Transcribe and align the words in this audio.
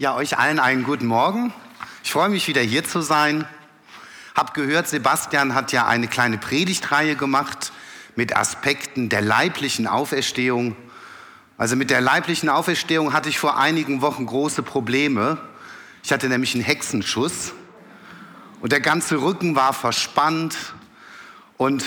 Ja, 0.00 0.14
euch 0.14 0.38
allen 0.38 0.60
einen 0.60 0.84
guten 0.84 1.06
Morgen. 1.06 1.52
Ich 2.04 2.12
freue 2.12 2.28
mich 2.28 2.46
wieder 2.46 2.60
hier 2.60 2.84
zu 2.84 3.00
sein. 3.00 3.44
Hab 4.36 4.54
gehört, 4.54 4.86
Sebastian 4.86 5.56
hat 5.56 5.72
ja 5.72 5.88
eine 5.88 6.06
kleine 6.06 6.38
Predigtreihe 6.38 7.16
gemacht 7.16 7.72
mit 8.14 8.36
Aspekten 8.36 9.08
der 9.08 9.22
leiblichen 9.22 9.88
Auferstehung. 9.88 10.76
Also 11.56 11.74
mit 11.74 11.90
der 11.90 12.00
leiblichen 12.00 12.48
Auferstehung 12.48 13.12
hatte 13.12 13.28
ich 13.28 13.40
vor 13.40 13.58
einigen 13.58 14.00
Wochen 14.00 14.26
große 14.26 14.62
Probleme. 14.62 15.36
Ich 16.04 16.12
hatte 16.12 16.28
nämlich 16.28 16.54
einen 16.54 16.62
Hexenschuss 16.62 17.52
und 18.60 18.70
der 18.70 18.80
ganze 18.80 19.20
Rücken 19.20 19.56
war 19.56 19.72
verspannt 19.72 20.56
und 21.56 21.84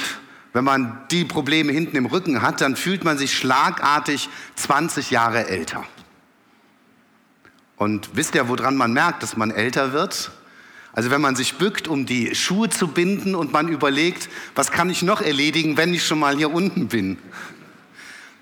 wenn 0.51 0.65
man 0.65 1.01
die 1.11 1.23
Probleme 1.23 1.71
hinten 1.71 1.95
im 1.95 2.07
Rücken 2.07 2.41
hat, 2.41 2.59
dann 2.59 2.75
fühlt 2.75 3.05
man 3.05 3.17
sich 3.17 3.37
schlagartig 3.37 4.27
20 4.55 5.11
Jahre 5.11 5.47
älter. 5.47 5.85
Und 7.81 8.11
wisst 8.13 8.35
ihr, 8.35 8.47
woran 8.47 8.77
man 8.77 8.93
merkt, 8.93 9.23
dass 9.23 9.35
man 9.35 9.49
älter 9.49 9.91
wird? 9.91 10.29
Also 10.93 11.09
wenn 11.09 11.19
man 11.19 11.35
sich 11.35 11.57
bückt, 11.57 11.87
um 11.87 12.05
die 12.05 12.35
Schuhe 12.35 12.69
zu 12.69 12.87
binden 12.87 13.33
und 13.33 13.51
man 13.51 13.69
überlegt, 13.69 14.29
was 14.53 14.69
kann 14.69 14.91
ich 14.91 15.01
noch 15.01 15.19
erledigen, 15.19 15.77
wenn 15.77 15.91
ich 15.91 16.05
schon 16.05 16.19
mal 16.19 16.37
hier 16.37 16.53
unten 16.53 16.89
bin? 16.89 17.17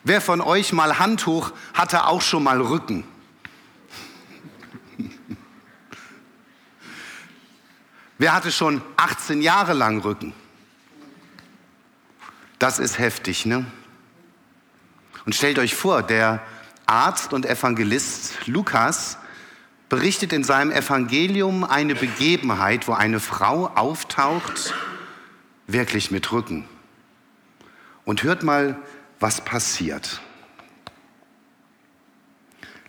Wer 0.04 0.20
von 0.20 0.42
euch 0.42 0.74
mal 0.74 1.00
Hand 1.00 1.26
hoch 1.26 1.54
hatte 1.74 2.06
auch 2.08 2.22
schon 2.22 2.44
mal 2.44 2.60
Rücken? 2.60 3.06
Wer 8.18 8.34
hatte 8.34 8.52
schon 8.52 8.82
18 8.98 9.42
Jahre 9.42 9.72
lang 9.72 10.02
Rücken? 10.02 10.34
Das 12.58 12.78
ist 12.78 13.00
heftig, 13.00 13.46
ne? 13.46 13.66
Und 15.26 15.34
stellt 15.34 15.60
euch 15.60 15.76
vor, 15.76 16.04
der 16.04 16.42
Arzt 16.86 17.32
und 17.32 17.46
Evangelist 17.46 18.46
Lukas 18.46 19.18
berichtet 19.90 20.32
in 20.32 20.44
seinem 20.44 20.72
Evangelium 20.72 21.64
eine 21.64 21.96
Begebenheit, 21.96 22.88
wo 22.88 22.94
eine 22.94 23.20
Frau 23.20 23.68
auftaucht, 23.76 24.74
wirklich 25.68 26.12
mit 26.12 26.32
Rücken. 26.32 26.66
Und 28.06 28.24
hört 28.24 28.44
mal, 28.44 28.78
was 29.20 29.42
passiert. 29.42 30.22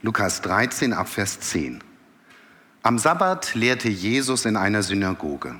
Lukas 0.02 0.42
13 0.42 0.92
ab 0.92 1.08
Vers 1.08 1.40
10. 1.40 1.82
Am 2.82 2.98
Sabbat 2.98 3.54
lehrte 3.54 3.88
Jesus 3.88 4.44
in 4.44 4.56
einer 4.56 4.82
Synagoge. 4.82 5.56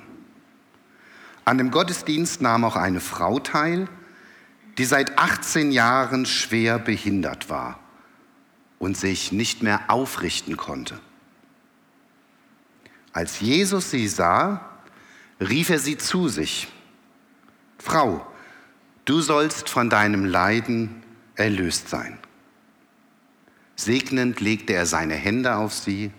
An 1.44 1.58
dem 1.58 1.70
Gottesdienst 1.70 2.40
nahm 2.40 2.64
auch 2.64 2.76
eine 2.76 3.00
Frau 3.00 3.38
teil, 3.40 3.88
die 4.78 4.84
seit 4.84 5.18
18 5.18 5.72
Jahren 5.72 6.24
schwer 6.24 6.78
behindert 6.78 7.50
war 7.50 7.78
und 8.78 8.96
sich 8.96 9.32
nicht 9.32 9.62
mehr 9.62 9.82
aufrichten 9.88 10.56
konnte. 10.56 10.98
Als 13.12 13.40
Jesus 13.40 13.90
sie 13.90 14.06
sah, 14.08 14.60
rief 15.40 15.70
er 15.70 15.78
sie 15.78 15.98
zu 15.98 16.28
sich. 16.28 16.68
Frau, 17.78 18.26
du 19.04 19.20
sollst 19.20 19.68
von 19.68 19.90
deinem 19.90 20.24
Leiden 20.24 21.02
erlöst 21.34 21.88
sein. 21.88 22.18
Segnend 23.74 24.40
legte 24.40 24.74
er 24.74 24.86
seine 24.86 25.14
Hände 25.14 25.56
auf 25.56 25.72
sie. 25.72 26.12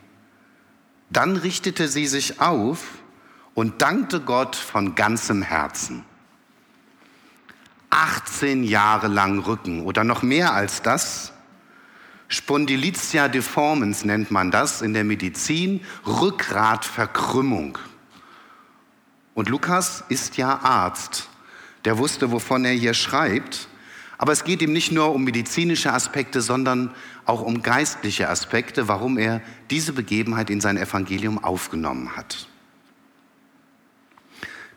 Dann 1.12 1.36
richtete 1.36 1.88
sie 1.88 2.08
sich 2.08 2.42
auf 2.42 2.84
und 3.54 3.82
dankte 3.82 4.20
Gott 4.20 4.56
von 4.56 4.96
ganzem 4.96 5.44
Herzen. 5.44 6.04
18 7.92 8.64
Jahre 8.64 9.08
lang 9.08 9.40
Rücken 9.40 9.84
oder 9.84 10.04
noch 10.04 10.24
mehr 10.24 10.54
als 10.54 10.82
das 10.82 11.34
Spondylitia 12.32 13.28
deformans 13.28 14.06
nennt 14.06 14.32
man 14.32 14.52
das 14.52 14.82
in 14.82 14.94
der 14.94 15.04
Medizin, 15.04 15.82
Rückgratverkrümmung. 16.08 17.78
Und 19.34 19.50
Lukas 19.50 20.06
ist 20.08 20.38
ja 20.38 20.62
Arzt. 20.64 21.28
Der 21.84 21.98
wusste, 21.98 22.32
wovon 22.32 22.64
er 22.64 22.72
hier 22.72 22.94
schreibt. 22.94 23.68
Aber 24.18 24.32
es 24.32 24.46
geht 24.46 24.62
ihm 24.62 24.72
nicht 24.72 24.94
nur 24.94 25.14
um 25.14 25.26
medizinische 25.26 25.92
Aspekte, 25.92 26.42
sondern 26.42 26.96
auch 27.26 27.42
um 27.42 27.64
geistliche 27.64 28.30
Aspekte, 28.30 28.88
warum 28.88 29.18
er 29.18 29.42
diese 29.70 29.92
Begebenheit 29.92 30.50
in 30.50 30.62
sein 30.62 30.78
Evangelium 30.78 31.44
aufgenommen 31.44 32.16
hat. 32.16 32.48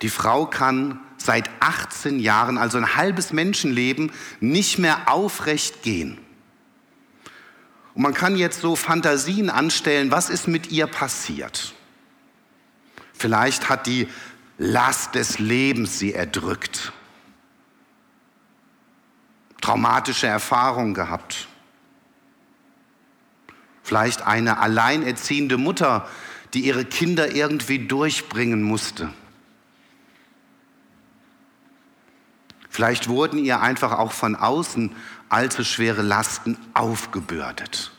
Die 0.03 0.09
Frau 0.09 0.47
kann 0.47 0.99
seit 1.19 1.49
18 1.61 2.19
Jahren, 2.19 2.59
also 2.59 2.79
ein 2.79 2.97
halbes 2.97 3.33
Menschenleben, 3.33 4.11
nicht 4.41 4.81
mehr 4.81 5.09
aufrecht 5.09 5.85
gehen. 5.85 6.19
Und 7.95 8.03
man 8.03 8.15
kann 8.15 8.37
jetzt 8.37 8.61
so 8.61 8.77
Fantasien 8.77 9.51
anstellen, 9.51 10.11
was 10.11 10.31
ist 10.31 10.49
mit 10.49 10.71
ihr 10.71 10.87
passiert? 10.87 11.75
Vielleicht 13.13 13.69
hat 13.69 13.87
die 13.87 14.09
Last 14.59 15.15
des 15.15 15.39
Lebens 15.39 15.99
sie 15.99 16.13
erdrückt. 16.13 16.93
Traumatische 19.61 20.27
Erfahrungen 20.27 20.95
gehabt. 20.95 21.49
Vielleicht 23.83 24.23
eine 24.23 24.59
alleinerziehende 24.59 25.57
Mutter, 25.57 26.09
die 26.53 26.61
ihre 26.67 26.85
Kinder 26.85 27.35
irgendwie 27.35 27.87
durchbringen 27.87 28.63
musste. 28.63 29.13
Vielleicht 32.75 33.09
wurden 33.09 33.39
ihr 33.39 33.61
einfach 33.61 33.93
auch 33.93 34.11
von 34.11 34.35
außen 34.35 34.91
allzu 35.29 35.63
schwere 35.63 36.03
Lasten 36.03 36.59
aufgebürdet. 36.75 37.93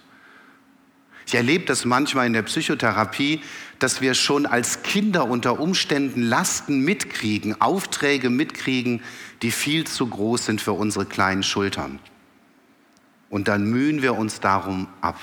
Ich 1.25 1.33
erlebe 1.33 1.63
das 1.63 1.85
manchmal 1.85 2.27
in 2.27 2.33
der 2.33 2.41
Psychotherapie, 2.41 3.39
dass 3.79 4.01
wir 4.01 4.13
schon 4.15 4.45
als 4.45 4.83
Kinder 4.83 5.29
unter 5.29 5.61
Umständen 5.61 6.23
Lasten 6.23 6.81
mitkriegen, 6.81 7.61
Aufträge 7.61 8.29
mitkriegen, 8.29 9.01
die 9.43 9.51
viel 9.51 9.87
zu 9.87 10.07
groß 10.07 10.47
sind 10.47 10.59
für 10.59 10.73
unsere 10.73 11.05
kleinen 11.05 11.43
Schultern. 11.43 11.99
Und 13.29 13.47
dann 13.47 13.63
mühen 13.63 14.01
wir 14.01 14.17
uns 14.17 14.41
darum 14.41 14.89
ab. 14.99 15.17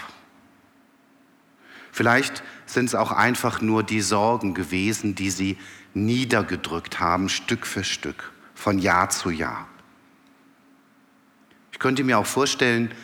Vielleicht 1.91 2.43
sind 2.65 2.87
es 2.87 2.95
auch 2.95 3.13
einfach 3.13 3.61
nur 3.61 3.83
die 3.83 4.01
Sorgen 4.01 4.55
gewesen, 4.55 5.15
die 5.15 5.29
sie 5.29 5.59
niedergedrückt 5.93 7.01
haben, 7.01 7.29
Stück 7.29 7.67
für 7.67 7.85
Stück, 7.85 8.33
von 8.63 8.79
Jahr 8.79 9.11
zu 9.11 9.31
Jahr 9.31 9.67
könnte 11.83 12.05
mir 12.05 12.17
auch 12.19 12.27
vorstellen, 12.27 12.95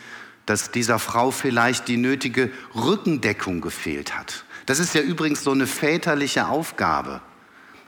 dass 0.45 0.71
dieser 0.71 0.97
Frau 0.97 1.29
vielleicht 1.29 1.89
die 1.89 1.97
nötige 1.97 2.49
Rückendeckung 2.73 3.61
gefehlt 3.61 4.17
hat. 4.17 4.45
Das 4.65 4.79
ist 4.79 4.95
ja 4.95 5.01
übrigens 5.01 5.43
so 5.43 5.51
eine 5.51 5.67
väterliche 5.67 6.47
Aufgabe. 6.47 7.21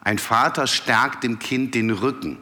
Ein 0.04 0.20
Vater 0.20 0.68
stärkt 0.68 1.24
dem 1.24 1.40
Kind 1.40 1.74
den 1.76 1.90
Rücken. 1.90 2.40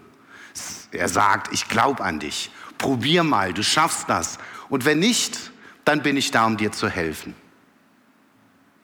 Er 0.92 1.08
sagt, 1.08 1.54
ich 1.54 1.70
glaube 1.70 2.04
an 2.04 2.20
dich, 2.20 2.52
probier 2.80 3.24
mal, 3.24 3.54
du 3.54 3.64
schaffst 3.64 4.10
das. 4.10 4.40
Und 4.68 4.84
wenn 4.84 5.00
nicht, 5.00 5.52
dann 5.86 6.02
bin 6.02 6.18
ich 6.18 6.32
da, 6.32 6.46
um 6.46 6.58
dir 6.58 6.72
zu 6.72 6.90
helfen. 6.90 7.36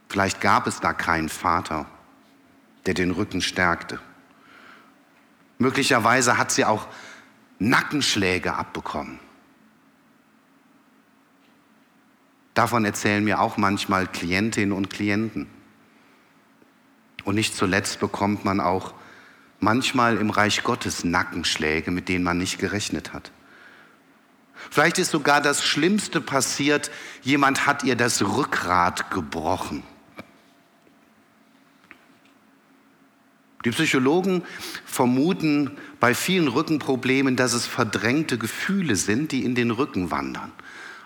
Vielleicht 0.10 0.42
gab 0.42 0.68
es 0.68 0.80
da 0.80 0.94
keinen 0.94 1.30
Vater, 1.30 1.88
der 2.86 2.94
den 2.94 3.10
Rücken 3.10 3.42
stärkte. 3.42 4.00
Möglicherweise 5.58 6.38
hat 6.38 6.52
sie 6.52 6.66
auch 6.66 6.88
Nackenschläge 7.60 8.54
abbekommen. 8.54 9.20
Davon 12.54 12.86
erzählen 12.86 13.24
mir 13.24 13.40
auch 13.40 13.58
manchmal 13.58 14.08
Klientinnen 14.08 14.72
und 14.72 14.90
Klienten. 14.90 15.48
Und 17.24 17.36
nicht 17.36 17.56
zuletzt 17.56 18.00
bekommt 18.00 18.46
man 18.46 18.60
auch 18.60 18.94
manchmal 19.60 20.18
im 20.18 20.30
Reich 20.30 20.64
Gottes 20.64 21.04
Nackenschläge, 21.04 21.92
mit 21.92 22.08
denen 22.08 22.24
man 22.24 22.38
nicht 22.38 22.60
gerechnet 22.60 23.14
hat. 23.14 23.32
Vielleicht 24.72 25.00
ist 25.00 25.12
sogar 25.12 25.42
das 25.42 25.64
Schlimmste 25.64 26.22
passiert, 26.22 26.92
jemand 27.22 27.66
hat 27.66 27.84
ihr 27.84 27.96
das 27.96 28.22
Rückgrat 28.22 29.12
gebrochen. 29.12 29.84
Die 33.66 33.72
Psychologen 33.72 34.44
vermuten 34.86 35.72
bei 36.00 36.14
vielen 36.14 36.48
Rückenproblemen, 36.48 37.36
dass 37.36 37.54
es 37.54 37.66
verdrängte 37.66 38.38
Gefühle 38.38 38.96
sind, 38.96 39.32
die 39.32 39.44
in 39.44 39.56
den 39.56 39.72
Rücken 39.72 40.12
wandern. 40.12 40.52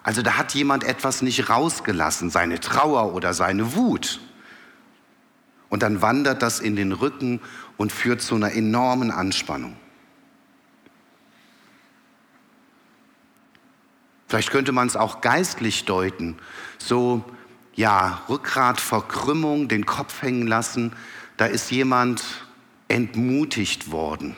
Also 0.03 0.21
da 0.21 0.37
hat 0.37 0.53
jemand 0.53 0.83
etwas 0.83 1.21
nicht 1.21 1.49
rausgelassen, 1.49 2.29
seine 2.29 2.59
Trauer 2.59 3.13
oder 3.13 3.33
seine 3.33 3.75
Wut. 3.75 4.19
Und 5.69 5.83
dann 5.83 6.01
wandert 6.01 6.41
das 6.41 6.59
in 6.59 6.75
den 6.75 6.91
Rücken 6.91 7.39
und 7.77 7.91
führt 7.91 8.21
zu 8.21 8.35
einer 8.35 8.51
enormen 8.51 9.11
Anspannung. 9.11 9.77
Vielleicht 14.27 14.51
könnte 14.51 14.73
man 14.73 14.87
es 14.87 14.95
auch 14.95 15.21
geistlich 15.21 15.85
deuten. 15.85 16.37
So, 16.77 17.23
ja, 17.73 18.21
Rückgratverkrümmung, 18.27 19.69
den 19.69 19.85
Kopf 19.85 20.21
hängen 20.21 20.45
lassen. 20.45 20.93
Da 21.37 21.45
ist 21.45 21.71
jemand 21.71 22.23
entmutigt 22.89 23.91
worden, 23.91 24.35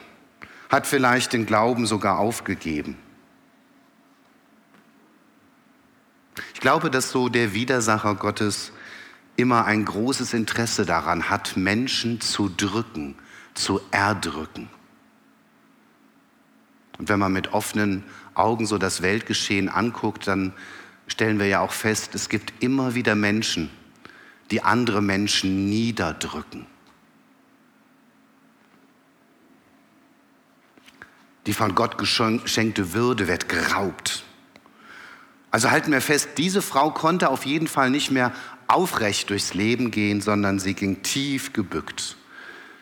hat 0.69 0.85
vielleicht 0.85 1.33
den 1.33 1.47
Glauben 1.47 1.87
sogar 1.87 2.19
aufgegeben. 2.19 2.95
Ich 6.53 6.59
glaube, 6.59 6.91
dass 6.91 7.09
so 7.09 7.29
der 7.29 7.53
Widersacher 7.53 8.15
Gottes 8.15 8.71
immer 9.35 9.65
ein 9.65 9.85
großes 9.85 10.33
Interesse 10.33 10.85
daran 10.85 11.29
hat, 11.29 11.57
Menschen 11.57 12.21
zu 12.21 12.49
drücken, 12.49 13.15
zu 13.55 13.81
erdrücken. 13.89 14.69
Und 16.99 17.09
wenn 17.09 17.19
man 17.19 17.33
mit 17.33 17.53
offenen 17.53 18.03
Augen 18.35 18.67
so 18.67 18.77
das 18.77 19.01
Weltgeschehen 19.01 19.69
anguckt, 19.69 20.27
dann 20.27 20.53
stellen 21.07 21.39
wir 21.39 21.47
ja 21.47 21.61
auch 21.61 21.71
fest, 21.71 22.13
es 22.15 22.29
gibt 22.29 22.53
immer 22.61 22.93
wieder 22.93 23.15
Menschen, 23.15 23.71
die 24.51 24.61
andere 24.61 25.01
Menschen 25.01 25.67
niederdrücken. 25.67 26.67
Die 31.47 31.53
von 31.53 31.75
Gott 31.75 31.97
geschenkte 31.97 32.93
Würde 32.93 33.27
wird 33.27 33.49
geraubt. 33.49 34.23
Also 35.49 35.71
halten 35.71 35.91
wir 35.91 36.01
fest, 36.01 36.29
diese 36.37 36.61
Frau 36.61 36.91
konnte 36.91 37.29
auf 37.29 37.45
jeden 37.45 37.67
Fall 37.67 37.89
nicht 37.89 38.11
mehr 38.11 38.31
aufrecht 38.67 39.29
durchs 39.29 39.53
Leben 39.53 39.91
gehen, 39.91 40.21
sondern 40.21 40.59
sie 40.59 40.73
ging 40.73 41.03
tief 41.03 41.51
gebückt. 41.51 42.15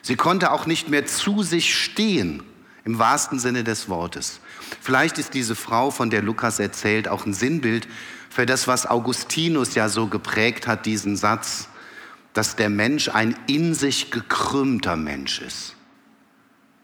Sie 0.02 0.16
konnte 0.16 0.52
auch 0.52 0.66
nicht 0.66 0.90
mehr 0.90 1.06
zu 1.06 1.42
sich 1.42 1.76
stehen, 1.76 2.44
im 2.86 3.00
wahrsten 3.00 3.40
Sinne 3.40 3.64
des 3.64 3.90
Wortes. 3.90 4.40
Vielleicht 4.82 5.18
ist 5.18 5.34
diese 5.34 5.56
Frau, 5.56 5.90
von 5.90 6.10
der 6.10 6.22
Lukas 6.22 6.60
erzählt, 6.60 7.08
auch 7.08 7.26
ein 7.26 7.34
Sinnbild 7.34 7.88
für 8.30 8.46
das, 8.46 8.68
was 8.68 8.86
Augustinus 8.86 9.76
ja 9.76 9.90
so 9.90 10.08
geprägt 10.08 10.68
hat, 10.68 10.86
diesen 10.86 11.18
Satz, 11.18 11.70
dass 12.34 12.56
der 12.56 12.70
Mensch 12.70 13.10
ein 13.10 13.36
in 13.48 13.74
sich 13.74 14.12
gekrümmter 14.12 14.96
Mensch 14.96 15.42
ist. 15.42 15.76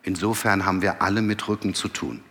Insofern 0.06 0.66
haben 0.66 0.84
wir 0.84 1.02
alle 1.02 1.24
mit 1.24 1.48
Rücken 1.48 1.74
zu 1.74 1.88
tun. 1.88 2.24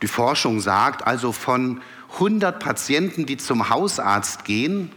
Die 0.00 0.06
Forschung 0.06 0.60
sagt 0.60 1.04
also, 1.04 1.32
von 1.32 1.82
100 2.14 2.62
Patienten, 2.62 3.26
die 3.26 3.36
zum 3.36 3.68
Hausarzt 3.68 4.44
gehen, 4.44 4.92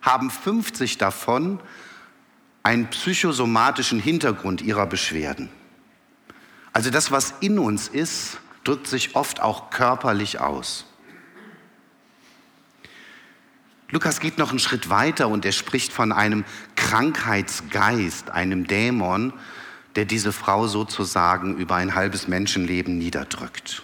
haben 0.00 0.30
50 0.30 0.96
davon 0.96 1.60
einen 2.62 2.88
psychosomatischen 2.88 4.00
Hintergrund 4.00 4.62
ihrer 4.62 4.86
Beschwerden. 4.86 5.50
Also 6.72 6.88
das, 6.88 7.10
was 7.10 7.34
in 7.40 7.58
uns 7.58 7.88
ist, 7.88 8.38
drückt 8.64 8.86
sich 8.86 9.14
oft 9.14 9.40
auch 9.40 9.68
körperlich 9.68 10.40
aus. 10.40 10.86
Lukas 13.90 14.20
geht 14.20 14.38
noch 14.38 14.50
einen 14.50 14.58
Schritt 14.58 14.90
weiter 14.90 15.28
und 15.28 15.44
er 15.44 15.52
spricht 15.52 15.92
von 15.92 16.12
einem 16.12 16.44
Krankheitsgeist, 16.74 18.30
einem 18.30 18.66
Dämon, 18.66 19.32
der 19.94 20.04
diese 20.04 20.32
Frau 20.32 20.66
sozusagen 20.66 21.56
über 21.56 21.76
ein 21.76 21.94
halbes 21.94 22.28
Menschenleben 22.28 22.98
niederdrückt. 22.98 23.82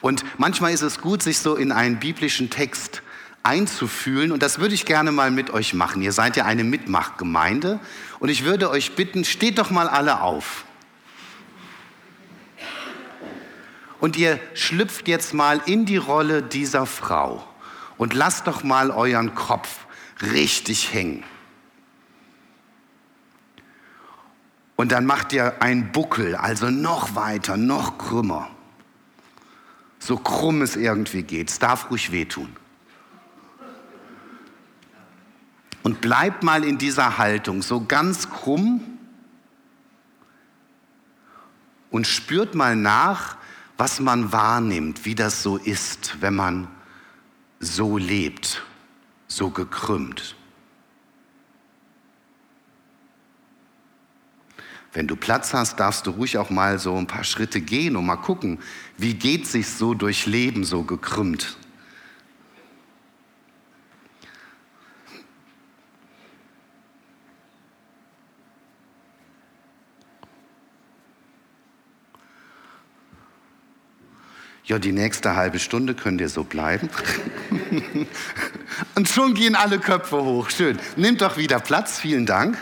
Und 0.00 0.24
manchmal 0.38 0.72
ist 0.72 0.82
es 0.82 1.00
gut, 1.00 1.22
sich 1.22 1.38
so 1.38 1.56
in 1.56 1.72
einen 1.72 1.98
biblischen 1.98 2.50
Text 2.50 3.02
einzufühlen. 3.42 4.32
Und 4.32 4.42
das 4.42 4.58
würde 4.58 4.74
ich 4.74 4.86
gerne 4.86 5.12
mal 5.12 5.30
mit 5.30 5.50
euch 5.50 5.74
machen. 5.74 6.02
Ihr 6.02 6.12
seid 6.12 6.36
ja 6.36 6.44
eine 6.44 6.64
Mitmachgemeinde. 6.64 7.80
Und 8.18 8.28
ich 8.28 8.44
würde 8.44 8.70
euch 8.70 8.96
bitten, 8.96 9.24
steht 9.24 9.58
doch 9.58 9.70
mal 9.70 9.88
alle 9.88 10.20
auf. 10.22 10.64
Und 14.00 14.16
ihr 14.16 14.40
schlüpft 14.54 15.08
jetzt 15.08 15.34
mal 15.34 15.60
in 15.66 15.84
die 15.84 15.98
Rolle 15.98 16.42
dieser 16.42 16.86
Frau 16.86 17.46
und 17.98 18.14
lasst 18.14 18.46
doch 18.46 18.62
mal 18.62 18.90
euren 18.90 19.34
Kopf 19.34 19.86
richtig 20.22 20.92
hängen. 20.94 21.22
Und 24.76 24.92
dann 24.92 25.04
macht 25.04 25.34
ihr 25.34 25.60
einen 25.60 25.92
Buckel, 25.92 26.34
also 26.34 26.70
noch 26.70 27.14
weiter, 27.14 27.58
noch 27.58 27.98
krümmer. 27.98 28.48
So 29.98 30.16
krumm 30.16 30.62
es 30.62 30.76
irgendwie 30.76 31.22
geht. 31.22 31.50
Es 31.50 31.58
darf 31.58 31.90
ruhig 31.90 32.10
wehtun. 32.10 32.48
Und 35.82 36.00
bleibt 36.00 36.42
mal 36.42 36.64
in 36.64 36.78
dieser 36.78 37.18
Haltung, 37.18 37.60
so 37.60 37.84
ganz 37.84 38.30
krumm 38.30 38.98
und 41.90 42.06
spürt 42.06 42.54
mal 42.54 42.76
nach, 42.76 43.36
was 43.80 43.98
man 43.98 44.30
wahrnimmt, 44.30 45.06
wie 45.06 45.14
das 45.14 45.42
so 45.42 45.56
ist, 45.56 46.20
wenn 46.20 46.34
man 46.34 46.68
so 47.60 47.96
lebt, 47.96 48.62
so 49.26 49.48
gekrümmt. 49.48 50.36
Wenn 54.92 55.06
du 55.06 55.16
Platz 55.16 55.54
hast, 55.54 55.80
darfst 55.80 56.06
du 56.06 56.10
ruhig 56.10 56.36
auch 56.36 56.50
mal 56.50 56.78
so 56.78 56.94
ein 56.94 57.06
paar 57.06 57.24
Schritte 57.24 57.62
gehen 57.62 57.96
und 57.96 58.04
mal 58.04 58.16
gucken, 58.16 58.58
wie 58.98 59.14
geht 59.14 59.46
sich 59.46 59.66
so 59.66 59.94
durch 59.94 60.26
Leben 60.26 60.64
so 60.64 60.82
gekrümmt. 60.82 61.56
Ja, 74.70 74.78
die 74.78 74.92
nächste 74.92 75.34
halbe 75.34 75.58
Stunde 75.58 75.96
könnt 75.96 76.20
ihr 76.20 76.28
so 76.28 76.44
bleiben. 76.44 76.88
Und 78.94 79.08
schon 79.08 79.34
gehen 79.34 79.56
alle 79.56 79.80
Köpfe 79.80 80.22
hoch. 80.22 80.48
Schön. 80.48 80.78
Nehmt 80.94 81.22
doch 81.22 81.36
wieder 81.36 81.58
Platz. 81.58 81.98
Vielen 81.98 82.24
Dank. 82.24 82.56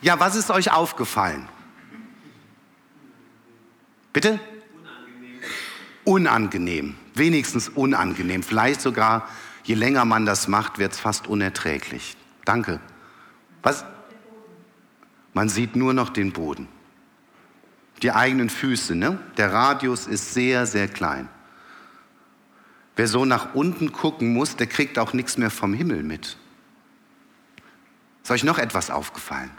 Ja, 0.00 0.18
was 0.18 0.34
ist 0.34 0.50
euch 0.50 0.72
aufgefallen? 0.72 1.46
Bitte? 4.14 4.40
Unangenehm. 6.04 6.94
Unangenehm. 6.94 6.94
Wenigstens 7.12 7.68
unangenehm. 7.68 8.42
Vielleicht 8.42 8.80
sogar, 8.80 9.28
je 9.62 9.74
länger 9.74 10.06
man 10.06 10.24
das 10.24 10.48
macht, 10.48 10.78
wird 10.78 10.94
es 10.94 11.00
fast 11.00 11.26
unerträglich. 11.26 12.16
Danke. 12.46 12.80
Was? 13.62 13.84
Man 15.34 15.50
sieht 15.50 15.76
nur 15.76 15.92
noch 15.92 16.08
den 16.08 16.32
Boden 16.32 16.66
die 18.02 18.12
eigenen 18.12 18.50
Füße. 18.50 18.94
Ne? 18.94 19.18
Der 19.36 19.52
Radius 19.52 20.06
ist 20.06 20.34
sehr, 20.34 20.66
sehr 20.66 20.88
klein. 20.88 21.28
Wer 22.96 23.06
so 23.06 23.24
nach 23.24 23.54
unten 23.54 23.92
gucken 23.92 24.32
muss, 24.32 24.56
der 24.56 24.66
kriegt 24.66 24.98
auch 24.98 25.12
nichts 25.12 25.38
mehr 25.38 25.50
vom 25.50 25.72
Himmel 25.72 26.02
mit. 26.02 26.36
Ist 28.22 28.30
euch 28.30 28.44
noch 28.44 28.58
etwas 28.58 28.90
aufgefallen? 28.90 29.50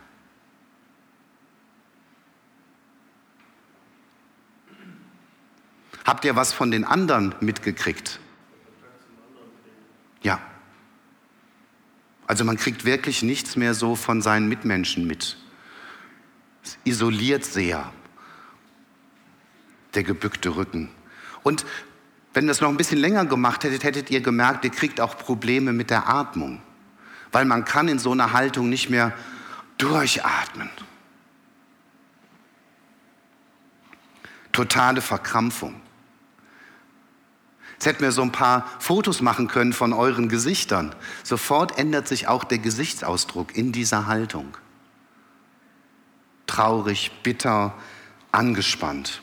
Habt 6.05 6.25
ihr 6.25 6.35
was 6.35 6.53
von 6.53 6.71
den 6.71 6.85
anderen 6.85 7.35
mitgekriegt? 7.39 8.19
Ja. 10.21 10.41
Also 12.27 12.43
man 12.43 12.57
kriegt 12.57 12.83
wirklich 12.83 13.23
nichts 13.23 13.55
mehr 13.55 13.73
so 13.73 13.95
von 13.95 14.21
seinen 14.21 14.49
Mitmenschen 14.49 15.07
mit. 15.07 15.37
Es 16.63 16.77
isoliert 16.83 17.45
sehr 17.45 17.91
der 19.95 20.03
gebückte 20.03 20.55
Rücken. 20.55 20.89
Und 21.43 21.65
wenn 22.33 22.45
ihr 22.45 22.49
das 22.49 22.61
noch 22.61 22.69
ein 22.69 22.77
bisschen 22.77 22.99
länger 22.99 23.25
gemacht 23.25 23.63
hättet, 23.63 23.83
hättet 23.83 24.11
ihr 24.11 24.21
gemerkt, 24.21 24.63
ihr 24.63 24.71
kriegt 24.71 25.01
auch 25.01 25.17
Probleme 25.17 25.73
mit 25.73 25.89
der 25.89 26.07
Atmung. 26.07 26.61
Weil 27.31 27.45
man 27.45 27.65
kann 27.65 27.87
in 27.87 27.99
so 27.99 28.11
einer 28.11 28.33
Haltung 28.33 28.69
nicht 28.69 28.89
mehr 28.89 29.13
durchatmen. 29.77 30.69
Totale 34.51 35.01
Verkrampfung. 35.01 35.79
Jetzt 37.73 37.85
hätten 37.85 38.01
wir 38.01 38.11
so 38.11 38.21
ein 38.21 38.33
paar 38.33 38.65
Fotos 38.79 39.21
machen 39.21 39.47
können 39.47 39.71
von 39.71 39.93
euren 39.93 40.27
Gesichtern. 40.27 40.93
Sofort 41.23 41.77
ändert 41.77 42.09
sich 42.09 42.27
auch 42.27 42.43
der 42.43 42.57
Gesichtsausdruck 42.57 43.55
in 43.55 43.71
dieser 43.71 44.05
Haltung. 44.05 44.57
Traurig, 46.45 47.11
bitter, 47.23 47.73
angespannt. 48.33 49.21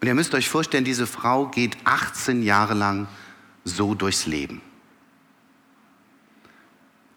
Und 0.00 0.06
ihr 0.06 0.14
müsst 0.14 0.34
euch 0.34 0.48
vorstellen, 0.48 0.84
diese 0.84 1.06
Frau 1.06 1.46
geht 1.48 1.76
18 1.84 2.42
Jahre 2.42 2.74
lang 2.74 3.06
so 3.64 3.94
durchs 3.94 4.26
Leben. 4.26 4.62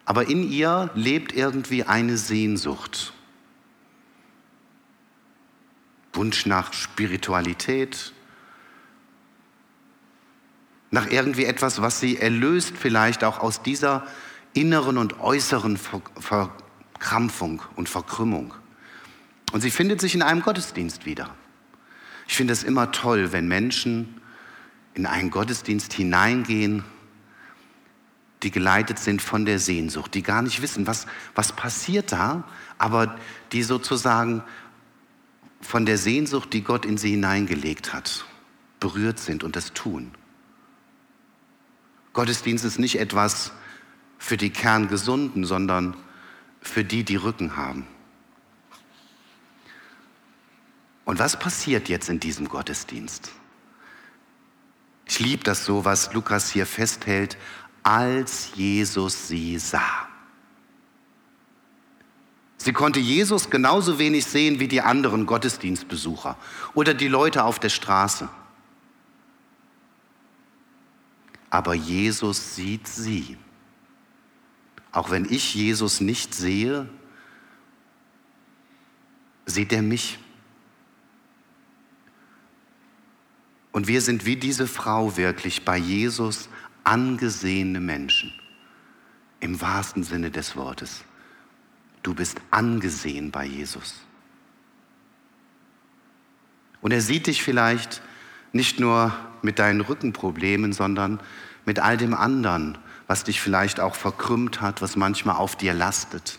Aber 0.05 0.27
in 0.27 0.49
ihr 0.51 0.89
lebt 0.93 1.33
irgendwie 1.33 1.83
eine 1.85 2.17
Sehnsucht. 2.17 3.13
Wunsch 6.11 6.45
nach 6.45 6.73
Spiritualität, 6.73 8.13
nach 10.91 11.07
irgendwie 11.07 11.45
etwas, 11.45 11.81
was 11.81 11.99
sie 11.99 12.17
erlöst 12.17 12.73
vielleicht 12.77 13.23
auch 13.23 13.39
aus 13.39 13.63
dieser 13.63 14.05
inneren 14.53 14.97
und 14.99 15.19
äußeren 15.21 15.77
Verkrampfung 15.77 17.63
und 17.75 17.89
Verkrümmung. 17.89 18.53
Und 19.53 19.61
sie 19.61 19.71
findet 19.71 20.01
sich 20.01 20.13
in 20.13 20.21
einem 20.21 20.41
Gottesdienst 20.41 21.05
wieder. 21.05 21.33
Ich 22.27 22.35
finde 22.35 22.53
es 22.53 22.63
immer 22.63 22.91
toll, 22.91 23.31
wenn 23.31 23.47
Menschen 23.47 24.21
in 24.93 25.05
einen 25.05 25.31
Gottesdienst 25.31 25.93
hineingehen, 25.93 26.83
die 28.43 28.51
geleitet 28.51 28.99
sind 28.99 29.21
von 29.21 29.45
der 29.45 29.59
Sehnsucht, 29.59 30.13
die 30.13 30.21
gar 30.21 30.41
nicht 30.41 30.61
wissen, 30.61 30.85
was, 30.85 31.07
was 31.33 31.53
passiert 31.53 32.11
da, 32.11 32.43
aber 32.77 33.17
die 33.51 33.63
sozusagen 33.63 34.43
von 35.61 35.85
der 35.85 35.97
Sehnsucht, 35.97 36.51
die 36.53 36.61
Gott 36.61 36.85
in 36.85 36.97
sie 36.97 37.11
hineingelegt 37.11 37.93
hat, 37.93 38.25
berührt 38.79 39.19
sind 39.19 39.43
und 39.43 39.55
das 39.55 39.73
tun. 39.73 40.11
Gottesdienst 42.11 42.65
ist 42.65 42.79
nicht 42.79 42.99
etwas 42.99 43.53
für 44.17 44.37
die 44.37 44.49
Kerngesunden, 44.51 45.45
sondern 45.45 45.95
für 46.61 46.83
die, 46.83 47.03
die 47.03 47.15
Rücken 47.15 47.55
haben. 47.55 47.87
Und 51.05 51.19
was 51.19 51.37
passiert 51.37 51.89
jetzt 51.89 52.09
in 52.09 52.19
diesem 52.19 52.47
Gottesdienst? 52.47 53.31
Ich 55.05 55.19
liebe 55.19 55.43
das 55.43 55.65
so, 55.65 55.85
was 55.85 56.13
Lukas 56.13 56.49
hier 56.51 56.65
festhält, 56.65 57.37
als 57.83 58.51
Jesus 58.55 59.27
sie 59.27 59.59
sah. 59.59 60.07
Sie 62.57 62.71
konnte 62.71 63.01
Jesus 63.01 63.49
genauso 63.49 63.99
wenig 63.99 64.25
sehen 64.25 64.61
wie 64.61 64.69
die 64.69 64.79
anderen 64.79 65.25
Gottesdienstbesucher 65.25 66.37
oder 66.73 66.93
die 66.93 67.09
Leute 67.09 67.43
auf 67.43 67.59
der 67.59 67.67
Straße. 67.67 68.29
Aber 71.49 71.73
Jesus 71.73 72.55
sieht 72.55 72.87
sie. 72.87 73.37
Auch 74.93 75.11
wenn 75.11 75.25
ich 75.25 75.53
Jesus 75.53 75.99
nicht 75.99 76.33
sehe, 76.33 76.87
sieht 79.45 79.73
er 79.73 79.81
mich. 79.81 80.19
Und 83.73 83.87
wir 83.87 84.01
sind 84.01 84.25
wie 84.25 84.37
diese 84.37 84.67
Frau 84.67 85.17
wirklich 85.17 85.65
bei 85.65 85.77
Jesus 85.77 86.47
angesehene 86.85 87.81
Menschen. 87.81 88.31
Im 89.39 89.59
wahrsten 89.59 90.03
Sinne 90.03 90.31
des 90.31 90.55
Wortes. 90.55 91.03
Du 92.03 92.13
bist 92.13 92.39
angesehen 92.51 93.31
bei 93.31 93.45
Jesus. 93.45 93.95
Und 96.81 96.91
er 96.91 97.01
sieht 97.01 97.27
dich 97.27 97.41
vielleicht 97.41 98.01
nicht 98.51 98.79
nur 98.79 99.13
mit 99.41 99.57
deinen 99.57 99.81
Rückenproblemen, 99.81 100.71
sondern 100.71 101.19
mit 101.65 101.79
all 101.79 101.97
dem 101.97 102.13
anderen, 102.13 102.77
was 103.07 103.23
dich 103.23 103.41
vielleicht 103.41 103.79
auch 103.79 103.95
verkrümmt 103.95 104.61
hat, 104.61 104.81
was 104.83 104.95
manchmal 104.95 105.37
auf 105.37 105.55
dir 105.55 105.73
lastet. 105.73 106.37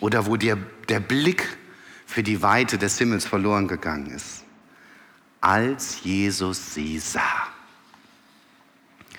Oder 0.00 0.26
wo 0.26 0.36
dir 0.36 0.58
der 0.88 1.00
Blick 1.00 1.56
für 2.04 2.22
die 2.22 2.42
Weite 2.42 2.76
des 2.76 2.98
Himmels 2.98 3.26
verloren 3.26 3.66
gegangen 3.66 4.10
ist. 4.10 4.44
Als 5.40 6.02
Jesus 6.04 6.74
sie 6.74 6.98
sah. 6.98 7.48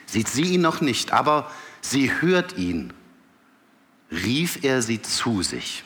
Sieht 0.06 0.28
sie 0.28 0.54
ihn 0.54 0.62
noch 0.62 0.82
nicht, 0.82 1.12
aber 1.12 1.50
sie 1.82 2.22
hört 2.22 2.58
ihn 2.58 2.94
rief 4.12 4.64
er 4.64 4.82
sie 4.82 5.02
zu 5.02 5.42
sich. 5.42 5.84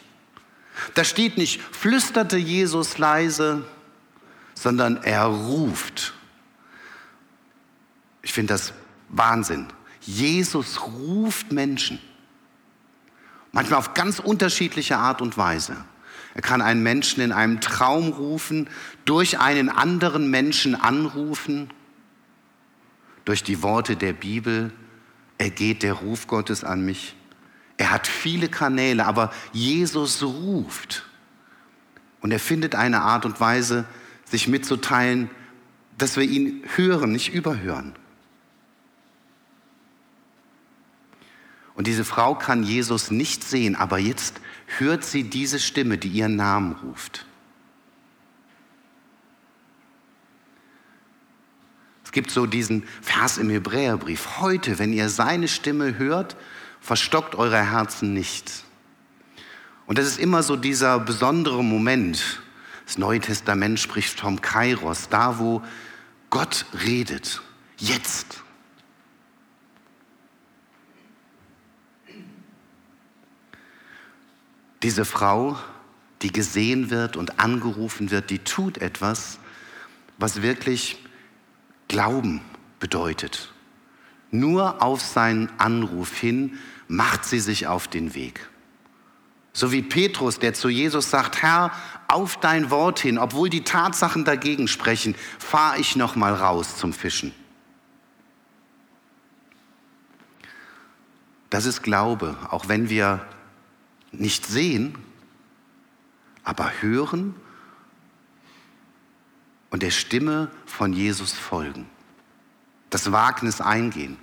Da 0.93 1.03
steht 1.03 1.37
nicht, 1.37 1.61
flüsterte 1.61 2.37
Jesus 2.37 2.97
leise, 2.97 3.63
sondern 4.55 4.97
er 5.03 5.25
ruft. 5.25 6.13
Ich 8.21 8.33
finde 8.33 8.53
das 8.53 8.73
Wahnsinn. 9.09 9.67
Jesus 10.01 10.81
ruft 10.81 11.51
Menschen. 11.51 11.99
Manchmal 13.51 13.79
auf 13.79 13.93
ganz 13.93 14.19
unterschiedliche 14.19 14.97
Art 14.97 15.21
und 15.21 15.37
Weise. 15.37 15.77
Er 16.35 16.41
kann 16.41 16.61
einen 16.61 16.83
Menschen 16.83 17.23
in 17.23 17.31
einem 17.31 17.61
Traum 17.61 18.09
rufen, 18.09 18.69
durch 19.05 19.39
einen 19.39 19.69
anderen 19.69 20.29
Menschen 20.29 20.75
anrufen, 20.75 21.69
durch 23.23 23.41
die 23.41 23.63
Worte 23.63 23.95
der 23.95 24.13
Bibel 24.13 24.71
ergeht 25.37 25.81
der 25.81 25.93
Ruf 25.93 26.27
Gottes 26.27 26.63
an 26.63 26.85
mich. 26.85 27.15
Er 27.77 27.91
hat 27.91 28.05
viele 28.05 28.49
Kanäle, 28.49 29.05
aber 29.05 29.33
Jesus 29.51 30.21
ruft. 30.23 31.05
Und 32.21 32.31
er 32.31 32.39
findet 32.39 32.75
eine 32.75 33.01
Art 33.01 33.25
und 33.25 33.39
Weise, 33.39 33.85
sich 34.25 34.47
mitzuteilen, 34.47 35.29
dass 35.97 36.17
wir 36.17 36.23
ihn 36.23 36.63
hören, 36.75 37.11
nicht 37.11 37.33
überhören. 37.33 37.93
Und 41.75 41.87
diese 41.87 42.05
Frau 42.05 42.35
kann 42.35 42.63
Jesus 42.63 43.11
nicht 43.11 43.43
sehen, 43.43 43.75
aber 43.75 43.99
jetzt 43.99 44.39
hört 44.77 45.03
sie 45.03 45.23
diese 45.23 45.59
Stimme, 45.59 45.97
die 45.97 46.07
ihren 46.07 46.35
Namen 46.35 46.73
ruft. 46.83 47.25
Es 52.05 52.13
gibt 52.13 52.31
so 52.31 52.45
diesen 52.45 52.83
Vers 53.01 53.37
im 53.37 53.49
Hebräerbrief. 53.49 54.39
Heute, 54.39 54.79
wenn 54.79 54.93
ihr 54.93 55.09
seine 55.09 55.49
Stimme 55.49 55.97
hört, 55.97 56.37
verstockt 56.79 57.35
eure 57.35 57.57
Herzen 57.57 58.13
nicht. 58.13 58.63
Und 59.85 59.97
das 59.97 60.07
ist 60.07 60.17
immer 60.17 60.41
so 60.43 60.55
dieser 60.55 60.97
besondere 60.99 61.61
Moment. 61.61 62.41
Das 62.85 62.97
Neue 62.97 63.19
Testament 63.19 63.79
spricht 63.79 64.19
vom 64.19 64.39
Kairos, 64.39 65.09
da 65.09 65.39
wo 65.39 65.61
Gott 66.29 66.65
redet, 66.85 67.41
jetzt. 67.77 68.44
Diese 74.85 75.03
Frau, 75.03 75.57
die 76.21 76.31
gesehen 76.31 76.91
wird 76.91 77.17
und 77.17 77.39
angerufen 77.39 78.11
wird, 78.11 78.29
die 78.29 78.37
tut 78.37 78.77
etwas, 78.77 79.39
was 80.19 80.43
wirklich 80.43 81.03
Glauben 81.87 82.41
bedeutet. 82.79 83.51
Nur 84.29 84.83
auf 84.83 85.01
seinen 85.01 85.49
Anruf 85.57 86.15
hin 86.15 86.59
macht 86.87 87.25
sie 87.25 87.39
sich 87.39 87.65
auf 87.65 87.87
den 87.87 88.13
Weg. 88.13 88.47
So 89.53 89.71
wie 89.71 89.81
Petrus, 89.81 90.37
der 90.37 90.53
zu 90.53 90.69
Jesus 90.69 91.09
sagt, 91.09 91.41
Herr, 91.41 91.71
auf 92.07 92.37
dein 92.37 92.69
Wort 92.69 92.99
hin, 92.99 93.17
obwohl 93.17 93.49
die 93.49 93.63
Tatsachen 93.63 94.23
dagegen 94.23 94.67
sprechen, 94.67 95.15
fahre 95.39 95.79
ich 95.79 95.95
noch 95.95 96.15
mal 96.15 96.35
raus 96.35 96.77
zum 96.77 96.93
Fischen. 96.93 97.33
Das 101.49 101.65
ist 101.65 101.81
Glaube, 101.81 102.37
auch 102.51 102.67
wenn 102.67 102.87
wir 102.87 103.25
nicht 104.19 104.45
sehen, 104.45 104.97
aber 106.43 106.71
hören 106.81 107.35
und 109.69 109.83
der 109.83 109.91
Stimme 109.91 110.49
von 110.65 110.93
Jesus 110.93 111.33
folgen. 111.33 111.87
Das 112.89 113.11
Wagnis 113.11 113.61
eingehen. 113.61 114.17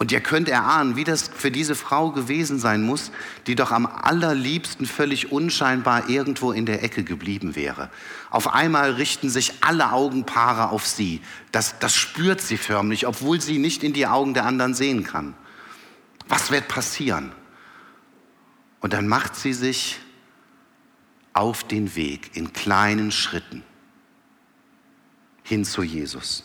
Und 0.00 0.12
ihr 0.12 0.20
könnt 0.20 0.48
erahnen, 0.48 0.96
wie 0.96 1.04
das 1.04 1.28
für 1.28 1.50
diese 1.50 1.74
Frau 1.74 2.10
gewesen 2.10 2.58
sein 2.58 2.82
muss, 2.82 3.12
die 3.46 3.54
doch 3.54 3.70
am 3.70 3.84
allerliebsten 3.84 4.86
völlig 4.86 5.30
unscheinbar 5.30 6.08
irgendwo 6.08 6.52
in 6.52 6.64
der 6.64 6.82
Ecke 6.82 7.04
geblieben 7.04 7.54
wäre. 7.54 7.90
Auf 8.30 8.54
einmal 8.54 8.92
richten 8.92 9.28
sich 9.28 9.62
alle 9.62 9.92
Augenpaare 9.92 10.70
auf 10.70 10.86
sie. 10.86 11.20
Das, 11.52 11.78
das 11.80 11.94
spürt 11.94 12.40
sie 12.40 12.56
förmlich, 12.56 13.06
obwohl 13.06 13.42
sie 13.42 13.58
nicht 13.58 13.82
in 13.82 13.92
die 13.92 14.06
Augen 14.06 14.32
der 14.32 14.46
anderen 14.46 14.72
sehen 14.72 15.04
kann. 15.04 15.34
Was 16.28 16.50
wird 16.50 16.66
passieren? 16.66 17.32
Und 18.80 18.92
dann 18.92 19.06
macht 19.06 19.36
sie 19.36 19.52
sich 19.52 20.00
auf 21.32 21.64
den 21.64 21.94
Weg 21.94 22.36
in 22.36 22.52
kleinen 22.52 23.12
Schritten 23.12 23.62
hin 25.44 25.64
zu 25.64 25.82
Jesus. 25.82 26.44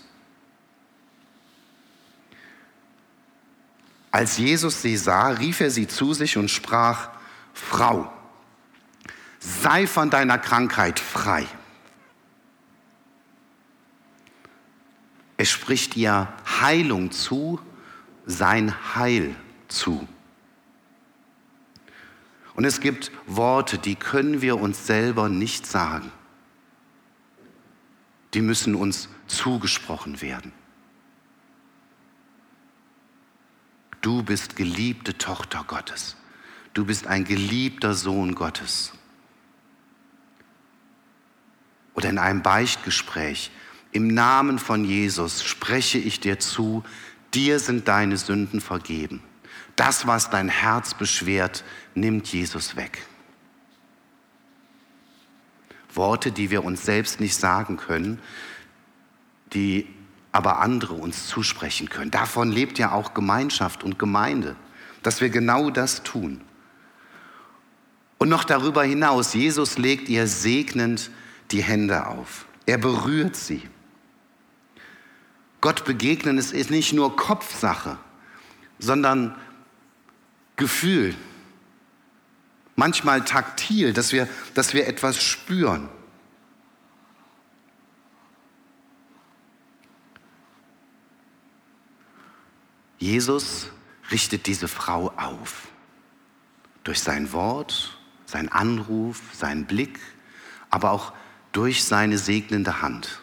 Als 4.11 4.37
Jesus 4.37 4.81
sie 4.81 4.95
sah, 4.95 5.27
rief 5.27 5.59
er 5.59 5.69
sie 5.69 5.87
zu 5.87 6.13
sich 6.13 6.37
und 6.37 6.49
sprach, 6.49 7.09
Frau, 7.53 8.11
sei 9.39 9.87
von 9.87 10.09
deiner 10.09 10.37
Krankheit 10.37 10.99
frei. 10.99 11.45
Er 15.37 15.45
spricht 15.45 15.97
ihr 15.97 16.33
Heilung 16.61 17.11
zu, 17.11 17.59
sein 18.25 18.73
Heil 18.95 19.35
zu. 19.67 20.07
Und 22.55 22.65
es 22.65 22.79
gibt 22.79 23.11
Worte, 23.27 23.77
die 23.77 23.95
können 23.95 24.41
wir 24.41 24.59
uns 24.59 24.87
selber 24.87 25.29
nicht 25.29 25.67
sagen. 25.67 26.11
Die 28.33 28.41
müssen 28.41 28.75
uns 28.75 29.09
zugesprochen 29.27 30.21
werden. 30.21 30.51
du 34.05 34.21
bist 34.21 34.55
geliebte 34.55 35.17
Tochter 35.17 35.65
Gottes. 35.65 36.15
Du 36.75 36.85
bist 36.85 37.07
ein 37.07 37.25
geliebter 37.25 37.95
Sohn 37.95 38.35
Gottes. 38.35 38.93
Oder 41.95 42.09
in 42.09 42.19
einem 42.19 42.43
Beichtgespräch, 42.43 43.49
im 43.91 44.07
Namen 44.07 44.59
von 44.59 44.85
Jesus 44.85 45.43
spreche 45.43 45.97
ich 45.97 46.19
dir 46.19 46.37
zu, 46.37 46.83
dir 47.33 47.59
sind 47.59 47.87
deine 47.87 48.17
Sünden 48.17 48.61
vergeben. 48.61 49.23
Das, 49.75 50.07
was 50.07 50.29
dein 50.29 50.49
Herz 50.49 50.93
beschwert, 50.93 51.63
nimmt 51.95 52.27
Jesus 52.27 52.75
weg. 52.75 53.05
Worte, 55.93 56.31
die 56.31 56.51
wir 56.51 56.63
uns 56.63 56.85
selbst 56.85 57.19
nicht 57.19 57.35
sagen 57.35 57.77
können, 57.77 58.19
die 59.53 59.87
aber 60.31 60.59
andere 60.59 60.93
uns 60.93 61.27
zusprechen 61.27 61.89
können. 61.89 62.11
Davon 62.11 62.51
lebt 62.51 62.77
ja 62.77 62.91
auch 62.91 63.13
Gemeinschaft 63.13 63.83
und 63.83 63.97
Gemeinde, 63.97 64.55
dass 65.01 65.21
wir 65.21 65.29
genau 65.29 65.69
das 65.69 66.03
tun. 66.03 66.41
Und 68.17 68.29
noch 68.29 68.43
darüber 68.43 68.83
hinaus, 68.83 69.33
Jesus 69.33 69.77
legt 69.77 70.09
ihr 70.09 70.27
segnend 70.27 71.11
die 71.51 71.63
Hände 71.63 72.07
auf. 72.07 72.45
Er 72.65 72.77
berührt 72.77 73.35
sie. 73.35 73.61
Gott 75.61 75.85
begegnen 75.85 76.37
ist 76.37 76.69
nicht 76.69 76.93
nur 76.93 77.15
Kopfsache, 77.15 77.97
sondern 78.79 79.35
Gefühl. 80.55 81.15
Manchmal 82.75 83.23
taktil, 83.23 83.93
dass 83.93 84.11
wir, 84.11 84.27
dass 84.53 84.73
wir 84.73 84.87
etwas 84.87 85.21
spüren. 85.21 85.89
Jesus 92.97 93.67
richtet 94.11 94.47
diese 94.47 94.67
Frau 94.67 95.11
auf. 95.15 95.67
Durch 96.83 96.99
sein 96.99 97.31
Wort, 97.31 97.97
sein 98.25 98.49
Anruf, 98.49 99.21
seinen 99.33 99.65
Blick, 99.65 99.99
aber 100.69 100.91
auch 100.91 101.13
durch 101.51 101.83
seine 101.83 102.17
segnende 102.17 102.81
Hand. 102.81 103.21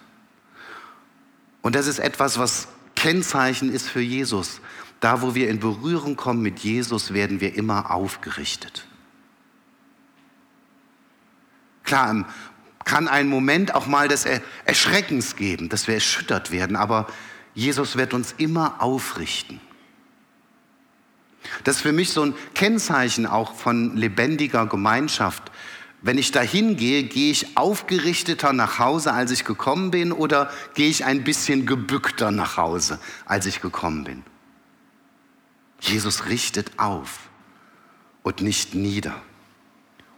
Und 1.60 1.74
das 1.74 1.86
ist 1.86 1.98
etwas, 1.98 2.38
was 2.38 2.68
Kennzeichen 2.94 3.72
ist 3.72 3.88
für 3.88 4.00
Jesus. 4.00 4.60
Da, 5.02 5.20
wo 5.20 5.34
wir 5.34 5.48
in 5.48 5.58
Berührung 5.58 6.14
kommen 6.14 6.42
mit 6.42 6.60
Jesus, 6.60 7.12
werden 7.12 7.40
wir 7.40 7.56
immer 7.56 7.90
aufgerichtet. 7.90 8.86
Klar, 11.82 12.24
kann 12.84 13.08
ein 13.08 13.26
Moment 13.28 13.74
auch 13.74 13.88
mal 13.88 14.06
des 14.06 14.26
Erschreckens 14.64 15.34
geben, 15.34 15.68
dass 15.68 15.88
wir 15.88 15.94
erschüttert 15.94 16.52
werden, 16.52 16.76
aber 16.76 17.08
Jesus 17.52 17.96
wird 17.96 18.14
uns 18.14 18.36
immer 18.38 18.80
aufrichten. 18.80 19.60
Das 21.64 21.76
ist 21.76 21.82
für 21.82 21.92
mich 21.92 22.10
so 22.10 22.22
ein 22.22 22.34
Kennzeichen 22.54 23.26
auch 23.26 23.56
von 23.56 23.96
lebendiger 23.96 24.66
Gemeinschaft. 24.66 25.50
Wenn 26.00 26.16
ich 26.16 26.30
dahin 26.30 26.76
gehe, 26.76 27.02
gehe 27.02 27.32
ich 27.32 27.56
aufgerichteter 27.56 28.52
nach 28.52 28.78
Hause, 28.78 29.12
als 29.12 29.32
ich 29.32 29.44
gekommen 29.44 29.90
bin, 29.90 30.12
oder 30.12 30.48
gehe 30.74 30.88
ich 30.88 31.04
ein 31.04 31.24
bisschen 31.24 31.66
gebückter 31.66 32.30
nach 32.30 32.56
Hause, 32.56 33.00
als 33.26 33.46
ich 33.46 33.60
gekommen 33.60 34.04
bin? 34.04 34.22
Jesus 35.82 36.26
richtet 36.26 36.78
auf 36.78 37.28
und 38.22 38.40
nicht 38.40 38.74
nieder 38.74 39.20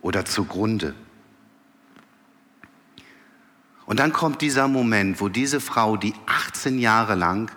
oder 0.02 0.26
zugrunde. 0.26 0.94
Und 3.86 3.98
dann 3.98 4.12
kommt 4.12 4.42
dieser 4.42 4.68
Moment, 4.68 5.20
wo 5.20 5.28
diese 5.28 5.60
Frau, 5.60 5.96
die 5.96 6.14
18 6.26 6.78
Jahre 6.78 7.14
lang 7.14 7.50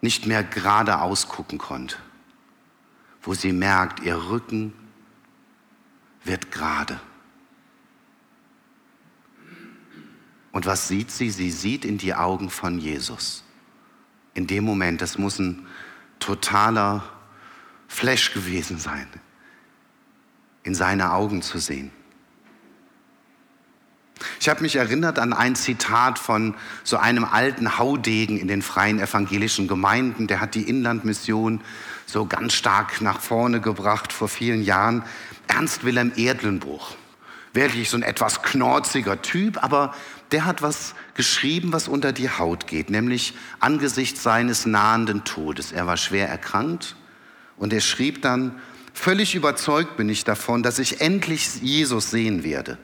nicht 0.00 0.26
mehr 0.26 0.42
geradeaus 0.42 1.28
gucken 1.28 1.58
konnte, 1.58 1.96
wo 3.22 3.34
sie 3.34 3.52
merkt, 3.52 4.00
ihr 4.00 4.16
Rücken 4.16 4.72
wird 6.24 6.50
gerade. 6.50 6.98
Und 10.50 10.64
was 10.64 10.88
sieht 10.88 11.10
sie? 11.10 11.30
Sie 11.30 11.50
sieht 11.50 11.84
in 11.84 11.98
die 11.98 12.14
Augen 12.14 12.48
von 12.48 12.78
Jesus. 12.78 13.44
In 14.34 14.46
dem 14.46 14.64
Moment, 14.64 15.02
das 15.02 15.18
muss 15.18 15.38
ein 15.38 15.66
totaler 16.22 17.02
Flash 17.88 18.32
gewesen 18.32 18.78
sein, 18.78 19.06
in 20.62 20.74
seine 20.74 21.12
Augen 21.12 21.42
zu 21.42 21.58
sehen. 21.58 21.90
Ich 24.40 24.48
habe 24.48 24.62
mich 24.62 24.76
erinnert 24.76 25.18
an 25.18 25.32
ein 25.32 25.56
Zitat 25.56 26.18
von 26.18 26.54
so 26.84 26.96
einem 26.96 27.24
alten 27.24 27.78
Haudegen 27.78 28.38
in 28.38 28.48
den 28.48 28.62
freien 28.62 29.00
evangelischen 29.00 29.68
Gemeinden. 29.68 30.26
Der 30.26 30.40
hat 30.40 30.54
die 30.54 30.68
Inlandmission 30.68 31.60
so 32.06 32.26
ganz 32.26 32.52
stark 32.52 33.00
nach 33.00 33.20
vorne 33.20 33.60
gebracht 33.60 34.12
vor 34.12 34.28
vielen 34.28 34.62
Jahren. 34.62 35.02
Ernst 35.48 35.84
Wilhelm 35.84 36.12
Erdlenbruch. 36.16 36.94
Wirklich 37.52 37.90
so 37.90 37.96
ein 37.96 38.02
etwas 38.02 38.42
knorziger 38.42 39.20
Typ, 39.20 39.62
aber 39.62 39.94
der 40.32 40.44
hat 40.46 40.62
was 40.62 40.94
geschrieben, 41.14 41.72
was 41.72 41.88
unter 41.88 42.12
die 42.12 42.30
Haut 42.30 42.66
geht, 42.66 42.90
nämlich 42.90 43.34
angesichts 43.60 44.22
seines 44.22 44.66
nahenden 44.66 45.24
Todes. 45.24 45.72
Er 45.72 45.86
war 45.86 45.96
schwer 45.96 46.28
erkrankt 46.28 46.96
und 47.56 47.72
er 47.72 47.80
schrieb 47.80 48.22
dann, 48.22 48.60
völlig 48.94 49.34
überzeugt 49.34 49.96
bin 49.96 50.08
ich 50.08 50.24
davon, 50.24 50.62
dass 50.62 50.78
ich 50.78 51.00
endlich 51.00 51.62
Jesus 51.62 52.10
sehen 52.10 52.44
werde. 52.44 52.78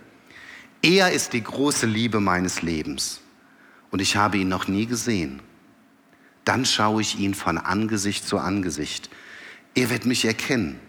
Er 0.82 1.12
ist 1.12 1.32
die 1.32 1.42
große 1.42 1.87
Liebe 1.87 2.20
meines 2.20 2.62
Lebens 2.62 3.20
und 3.90 4.00
ich 4.00 4.16
habe 4.16 4.37
ihn 4.38 4.48
noch 4.48 4.68
nie 4.68 4.87
gesehen. 4.87 5.40
Dann 6.44 6.64
schaue 6.64 7.02
ich 7.02 7.18
ihn 7.18 7.34
von 7.34 7.58
Angesicht 7.58 8.26
zu 8.26 8.38
Angesicht. 8.38 9.11
Er 9.74 9.90
wird 9.90 10.06
mich 10.06 10.24
erkennen. 10.24 10.80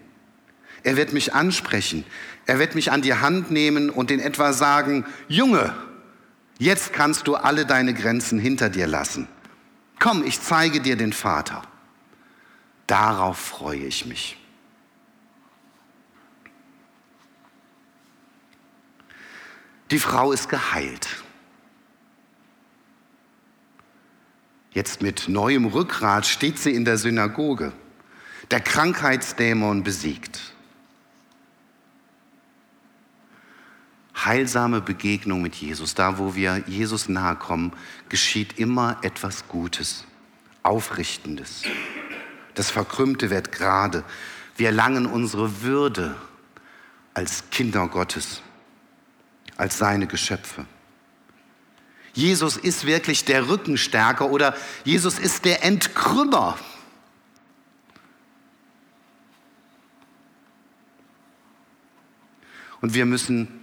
Er 0.83 0.95
wird 0.95 1.11
mich 1.11 1.33
ansprechen. 1.33 2.05
Er 2.45 2.59
wird 2.59 2.75
mich 2.75 2.91
an 2.91 3.01
die 3.01 3.13
Hand 3.13 3.51
nehmen 3.51 3.89
und 3.89 4.11
in 4.11 4.19
etwa 4.19 4.53
sagen, 4.53 5.05
Junge, 5.27 5.73
jetzt 6.59 6.93
kannst 6.93 7.25
du 7.27 7.35
alle 7.35 7.65
deine 7.65 7.95
Grenzen 7.95 8.37
hinter 8.37 8.69
dir 8.69 8.85
lassen. 8.85 9.27
Komm, 9.99 10.23
ich 10.23 10.39
zeige 10.39 10.79
dir 10.79 10.95
den 10.95 11.13
Vater. 11.13 11.63
Darauf 12.85 13.37
freue 13.37 13.79
ich 13.85 14.05
mich. 14.05 14.37
Die 19.91 19.99
Frau 19.99 20.31
ist 20.31 20.49
geheilt. 20.49 21.07
Jetzt 24.71 25.01
mit 25.01 25.27
neuem 25.27 25.65
Rückgrat 25.65 26.27
steht 26.27 26.59
sie 26.59 26.73
in 26.73 26.85
der 26.85 26.97
Synagoge. 26.97 27.73
Der 28.51 28.61
Krankheitsdämon 28.61 29.83
besiegt. 29.83 30.53
Heilsame 34.25 34.81
Begegnung 34.81 35.41
mit 35.41 35.55
Jesus, 35.55 35.95
da 35.95 36.17
wo 36.17 36.35
wir 36.35 36.63
Jesus 36.67 37.09
nahe 37.09 37.35
kommen, 37.35 37.73
geschieht 38.09 38.59
immer 38.59 38.97
etwas 39.01 39.47
Gutes, 39.47 40.05
Aufrichtendes. 40.63 41.63
Das 42.55 42.71
Verkrümmte 42.71 43.29
wird 43.29 43.51
gerade. 43.51 44.03
Wir 44.57 44.67
erlangen 44.67 45.05
unsere 45.05 45.61
Würde 45.61 46.15
als 47.13 47.49
Kinder 47.49 47.87
Gottes 47.87 48.41
als 49.59 49.77
seine 49.77 50.07
Geschöpfe. 50.07 50.65
Jesus 52.13 52.57
ist 52.57 52.85
wirklich 52.85 53.25
der 53.25 53.49
Rückenstärker 53.49 54.29
oder 54.29 54.55
Jesus 54.85 55.19
ist 55.19 55.45
der 55.45 55.63
Entkrümmer. 55.63 56.57
Und 62.81 62.93
wir 62.93 63.05
müssen 63.05 63.58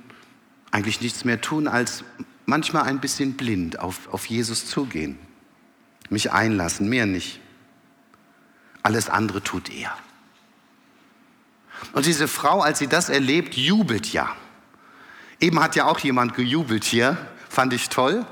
eigentlich 0.77 1.01
nichts 1.01 1.25
mehr 1.25 1.41
tun, 1.41 1.69
als 1.69 2.05
manchmal 2.45 2.83
ein 2.83 3.01
bisschen 3.01 3.33
blind 3.33 3.79
auf, 3.79 4.13
auf 4.13 4.27
Jesus 4.27 4.67
zugehen, 4.67 5.19
mich 6.11 6.33
einlassen, 6.33 6.87
mehr 6.91 7.07
nicht. 7.07 7.41
Alles 8.83 9.09
andere 9.09 9.43
tut 9.43 9.71
er. 9.71 9.97
Und 11.95 12.05
diese 12.05 12.29
Frau, 12.29 12.61
als 12.61 12.79
sie 12.79 12.89
das 12.89 13.09
erlebt, 13.09 13.55
jubelt 13.55 14.13
ja. 14.13 14.37
Eben 15.41 15.61
hat 15.61 15.77
ja 15.77 15.87
auch 15.87 15.99
jemand 16.01 16.35
gejubelt 16.35 16.85
hier, 16.85 17.17
fand 17.49 17.73
ich 17.73 17.89
toll. 17.89 18.27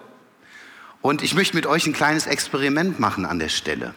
Und 1.00 1.22
ich 1.22 1.35
möchte 1.35 1.57
mit 1.57 1.64
euch 1.64 1.87
ein 1.87 1.94
kleines 1.94 2.26
Experiment 2.26 3.00
machen 3.00 3.24
an 3.24 3.38
der 3.38 3.48
Stelle, 3.48 3.94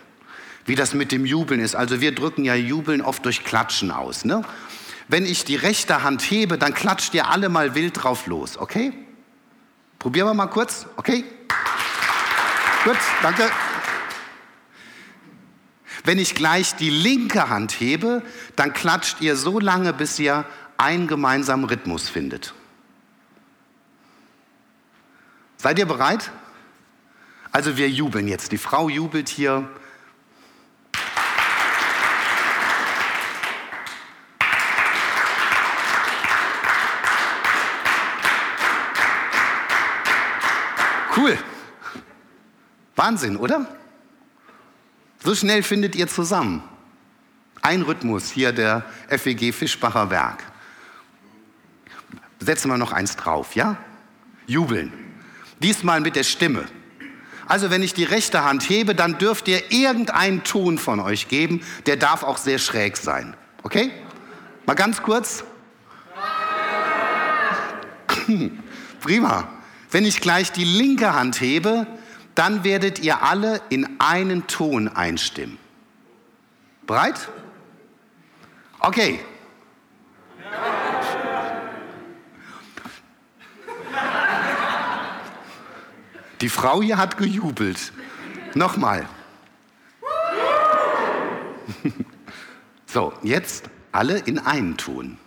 wie 0.66 0.76
das 0.76 0.94
mit 0.94 1.12
dem 1.12 1.26
Jubeln 1.26 1.60
ist. 1.60 1.76
Also 1.76 2.00
wir 2.00 2.16
drücken 2.16 2.46
ja 2.46 2.56
Jubeln 2.56 3.02
oft 3.02 3.26
durch 3.26 3.44
Klatschen 3.44 3.92
aus. 3.92 4.24
Ne? 4.24 4.46
Wenn 5.08 5.26
ich 5.26 5.46
die 5.46 5.56
rechte 5.56 6.04
Hand 6.04 6.22
hebe, 6.22 6.58
dann 6.58 6.74
klatscht 6.74 7.14
ihr 7.14 7.30
alle 7.30 7.50
mal 7.50 7.76
wild 7.76 8.04
drauf 8.04 8.28
los, 8.28 8.58
okay? 8.58 8.94
Probieren 10.00 10.28
wir 10.28 10.34
mal 10.34 10.48
kurz, 10.48 10.86
okay? 10.98 11.24
Gut, 12.84 12.98
danke. 13.22 13.50
Wenn 16.04 16.20
ich 16.20 16.36
gleich 16.36 16.76
die 16.76 16.90
linke 16.90 17.50
Hand 17.50 17.74
hebe, 17.74 18.22
dann 18.56 18.74
klatscht 18.74 19.22
ihr 19.22 19.36
so 19.36 19.60
lange, 19.60 19.94
bis 19.94 20.20
ihr 20.20 20.46
einen 20.78 21.08
gemeinsamen 21.08 21.66
Rhythmus 21.66 22.08
findet. 22.08 22.54
Seid 25.58 25.80
ihr 25.80 25.86
bereit? 25.86 26.32
Also 27.52 27.78
wir 27.78 27.90
jubeln 27.90 28.28
jetzt. 28.28 28.52
Die 28.52 28.58
Frau 28.58 28.88
jubelt 28.88 29.28
hier. 29.28 29.68
Cool. 41.18 41.38
Wahnsinn, 42.96 43.38
oder? 43.38 43.66
So 45.24 45.34
schnell 45.34 45.64
findet 45.64 45.96
ihr 45.96 46.08
zusammen. 46.08 46.62
Ein 47.62 47.82
Rhythmus 47.82 48.30
hier 48.30 48.52
der 48.52 48.86
FEG 49.10 49.52
Fischbacher 49.52 50.12
Werk. 50.12 50.44
Setzen 52.40 52.70
wir 52.70 52.78
noch 52.78 52.92
eins 52.92 53.16
drauf, 53.16 53.56
ja? 53.56 53.78
Jubeln. 54.46 54.94
Diesmal 55.60 56.02
mit 56.02 56.16
der 56.16 56.24
Stimme. 56.24 56.66
Also 57.48 57.72
wenn 57.72 57.82
ich 57.82 57.96
die 57.96 58.04
rechte 58.04 58.44
Hand 58.44 58.70
hebe, 58.70 58.94
dann 58.94 59.18
dürft 59.18 59.48
ihr 59.48 59.72
irgendeinen 59.72 60.44
Ton 60.44 60.78
von 60.78 61.00
euch 61.00 61.30
geben. 61.30 61.62
Der 61.88 61.96
darf 61.96 62.22
auch 62.24 62.38
sehr 62.38 62.60
schräg 62.60 62.96
sein. 62.96 63.36
Okay? 63.64 63.92
Mal 64.68 64.76
ganz 64.76 65.02
kurz. 65.02 65.44
Prima. 69.00 69.57
Wenn 69.90 70.06
ich 70.06 70.22
gleich 70.22 70.52
die 70.52 70.66
linke 70.66 71.14
Hand 71.14 71.40
hebe, 71.40 71.88
dann 72.36 72.64
werdet 72.64 73.00
ihr 73.00 73.24
alle 73.24 73.62
in 73.70 74.00
einen 74.00 74.48
Ton 74.48 74.88
einstimmen. 74.88 75.58
Bereit? 76.86 77.30
Okay. 78.80 79.20
Die 86.42 86.50
Frau 86.50 86.82
hier 86.84 86.98
hat 86.98 87.18
gejubelt. 87.18 87.92
Nochmal. 88.54 89.08
So, 92.90 93.12
jetzt 93.22 93.66
alle 93.92 94.18
in 94.18 94.40
einen 94.40 94.78
Ton. 94.78 95.18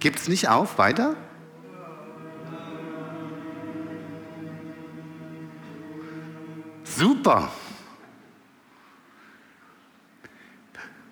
Gibt's 0.00 0.28
nicht 0.28 0.48
auf? 0.48 0.78
Weiter? 0.78 1.16
Super. 6.84 7.50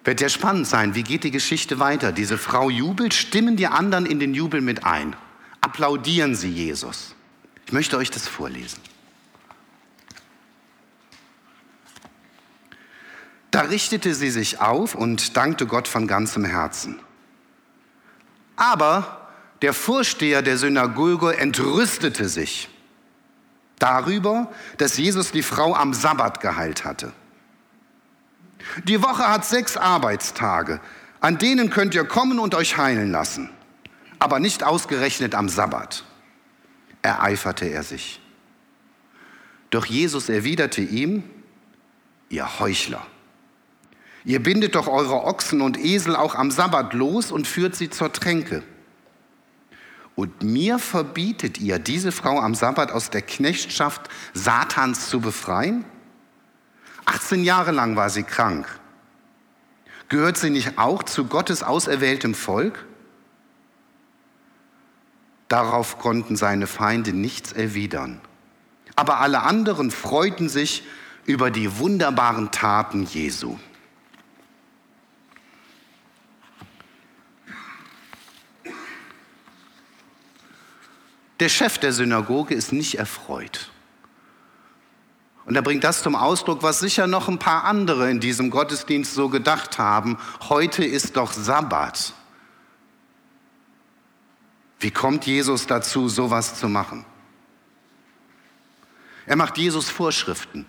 Wird 0.05 0.21
ja 0.21 0.29
spannend 0.29 0.69
sein, 0.69 0.95
wie 0.95 1.03
geht 1.03 1.25
die 1.25 1.33
Geschichte 1.33 1.81
weiter? 1.81 2.13
Diese 2.13 2.39
Frau 2.39 2.71
jubelt, 2.71 3.13
stimmen 3.13 3.57
die 3.57 3.67
anderen 3.67 4.07
in 4.07 4.21
den 4.21 4.35
Jubel 4.35 4.61
mit 4.61 4.85
ein. 4.85 5.17
Applaudieren 5.61 6.37
sie 6.37 6.51
Jesus. 6.51 7.15
Ich 7.67 7.73
möchte 7.73 7.97
euch 7.97 8.13
das 8.13 8.29
vorlesen. 8.29 8.81
Da 13.51 13.63
richtete 13.63 14.15
sie 14.15 14.31
sich 14.31 14.61
auf 14.61 14.95
und 14.95 15.37
dankte 15.37 15.67
Gott 15.67 15.89
von 15.89 16.07
ganzem 16.07 16.45
Herzen. 16.45 17.01
Aber 18.57 19.29
der 19.63 19.73
Vorsteher 19.73 20.43
der 20.43 20.59
Synagoge 20.59 21.37
entrüstete 21.37 22.29
sich 22.29 22.69
darüber, 23.79 24.51
dass 24.79 24.97
Jesus 24.97 25.33
die 25.33 25.43
Frau 25.43 25.75
am 25.75 25.93
Sabbat 25.93 26.41
geheilt 26.41 26.85
hatte. 26.85 27.13
Die 28.85 29.03
Woche 29.03 29.29
hat 29.29 29.45
sechs 29.45 29.77
Arbeitstage, 29.77 30.81
an 31.21 31.39
denen 31.39 31.71
könnt 31.71 31.95
ihr 31.95 32.05
kommen 32.05 32.39
und 32.39 32.55
euch 32.55 32.77
heilen 32.77 33.11
lassen, 33.11 33.51
aber 34.19 34.41
nicht 34.41 34.65
ausgerechnet 34.65 35.35
am 35.35 35.49
Sabbat, 35.49 36.05
ereiferte 37.03 37.67
er 37.67 37.83
sich. 37.83 38.21
Doch 39.71 39.87
Jesus 39.87 40.29
erwiderte 40.29 40.81
ihm, 40.81 41.23
ihr 42.29 42.59
Heuchler, 42.59 43.07
ihr 44.27 44.43
bindet 44.43 44.75
doch 44.75 44.89
eure 44.89 45.25
Ochsen 45.25 45.63
und 45.63 45.79
Esel 45.79 46.15
auch 46.15 46.35
am 46.35 46.51
Sabbat 46.51 46.93
los 46.93 47.33
und 47.33 47.47
führt 47.47 47.75
sie 47.75 47.89
zur 47.89 48.13
Tränke. 48.13 48.63
Und 50.17 50.43
mir 50.43 50.79
verbietet 50.79 51.59
ihr, 51.59 51.79
diese 51.79 52.11
Frau 52.11 52.41
am 52.41 52.55
Sabbat 52.55 52.91
aus 52.91 53.11
der 53.11 53.23
Knechtschaft 53.23 54.11
Satans 54.35 55.09
zu 55.09 55.21
befreien? 55.21 55.85
18 57.05 57.45
Jahre 57.45 57.71
lang 57.71 57.97
war 57.97 58.11
sie 58.11 58.25
krank. 58.25 58.67
Gehört 60.09 60.37
sie 60.37 60.51
nicht 60.51 60.77
auch 60.77 61.03
zu 61.05 61.27
Gottes 61.27 61.63
auserwähltem 61.63 62.35
Volk? 62.35 62.85
Darauf 65.49 65.99
konnten 65.99 66.35
seine 66.35 66.67
Feinde 66.67 67.13
nichts 67.13 67.53
erwidern. 67.53 68.21
Aber 68.97 69.21
alle 69.21 69.43
anderen 69.43 69.91
freuten 69.93 70.49
sich 70.49 70.83
über 71.27 71.51
die 71.51 71.79
wunderbaren 71.79 72.51
Taten 72.51 73.05
Jesu. 73.05 73.59
Der 81.41 81.49
Chef 81.49 81.79
der 81.79 81.93
Synagoge 81.93 82.55
ist 82.55 82.73
nicht 82.73 82.99
erfreut. 82.99 83.71
Und 85.45 85.55
er 85.55 85.63
bringt 85.63 85.85
das 85.85 86.03
zum 86.03 86.17
Ausdruck, 86.17 86.63
was 86.63 86.81
sicher 86.81 87.07
noch 87.07 87.29
ein 87.29 87.39
paar 87.39 87.65
andere 87.65 88.11
in 88.11 88.19
diesem 88.19 88.51
Gottesdienst 88.51 89.15
so 89.15 89.29
gedacht 89.29 89.79
haben. 89.79 90.19
Heute 90.49 90.85
ist 90.85 91.17
doch 91.17 91.33
Sabbat. 91.33 92.15
Wie 94.81 94.91
kommt 94.91 95.25
Jesus 95.25 95.67
dazu, 95.67 96.09
sowas 96.09 96.59
zu 96.59 96.69
machen? 96.69 97.05
Er 99.27 99.37
macht 99.37 99.57
Jesus 99.57 99.89
Vorschriften. 99.89 100.67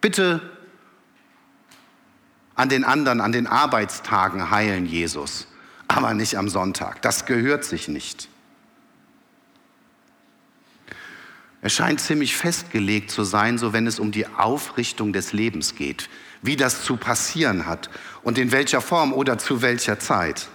Bitte 0.00 0.40
an 2.54 2.68
den 2.68 2.84
anderen, 2.84 3.20
an 3.20 3.32
den 3.32 3.46
Arbeitstagen 3.46 4.50
heilen 4.50 4.86
Jesus, 4.86 5.46
aber 5.86 6.14
nicht 6.14 6.36
am 6.36 6.48
Sonntag. 6.48 7.02
Das 7.02 7.26
gehört 7.26 7.64
sich 7.64 7.88
nicht. 7.88 8.28
Es 11.60 11.72
scheint 11.72 12.00
ziemlich 12.00 12.36
festgelegt 12.36 13.10
zu 13.10 13.24
sein, 13.24 13.58
so 13.58 13.72
wenn 13.72 13.86
es 13.86 13.98
um 13.98 14.12
die 14.12 14.26
Aufrichtung 14.26 15.12
des 15.12 15.32
Lebens 15.32 15.74
geht, 15.74 16.08
wie 16.40 16.56
das 16.56 16.84
zu 16.84 16.96
passieren 16.96 17.66
hat 17.66 17.90
und 18.22 18.38
in 18.38 18.52
welcher 18.52 18.80
Form 18.80 19.12
oder 19.12 19.38
zu 19.38 19.60
welcher 19.60 19.98
Zeit. 19.98 20.48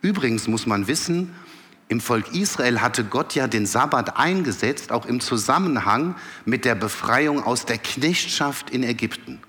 Übrigens 0.00 0.48
muss 0.48 0.66
man 0.66 0.86
wissen, 0.86 1.34
im 1.88 2.00
Volk 2.00 2.32
Israel 2.34 2.80
hatte 2.80 3.04
Gott 3.04 3.34
ja 3.34 3.48
den 3.48 3.66
Sabbat 3.66 4.16
eingesetzt, 4.16 4.92
auch 4.92 5.06
im 5.06 5.20
Zusammenhang 5.20 6.14
mit 6.44 6.64
der 6.64 6.76
Befreiung 6.76 7.42
aus 7.42 7.66
der 7.66 7.78
Knechtschaft 7.78 8.70
in 8.70 8.82
Ägypten. 8.82 9.40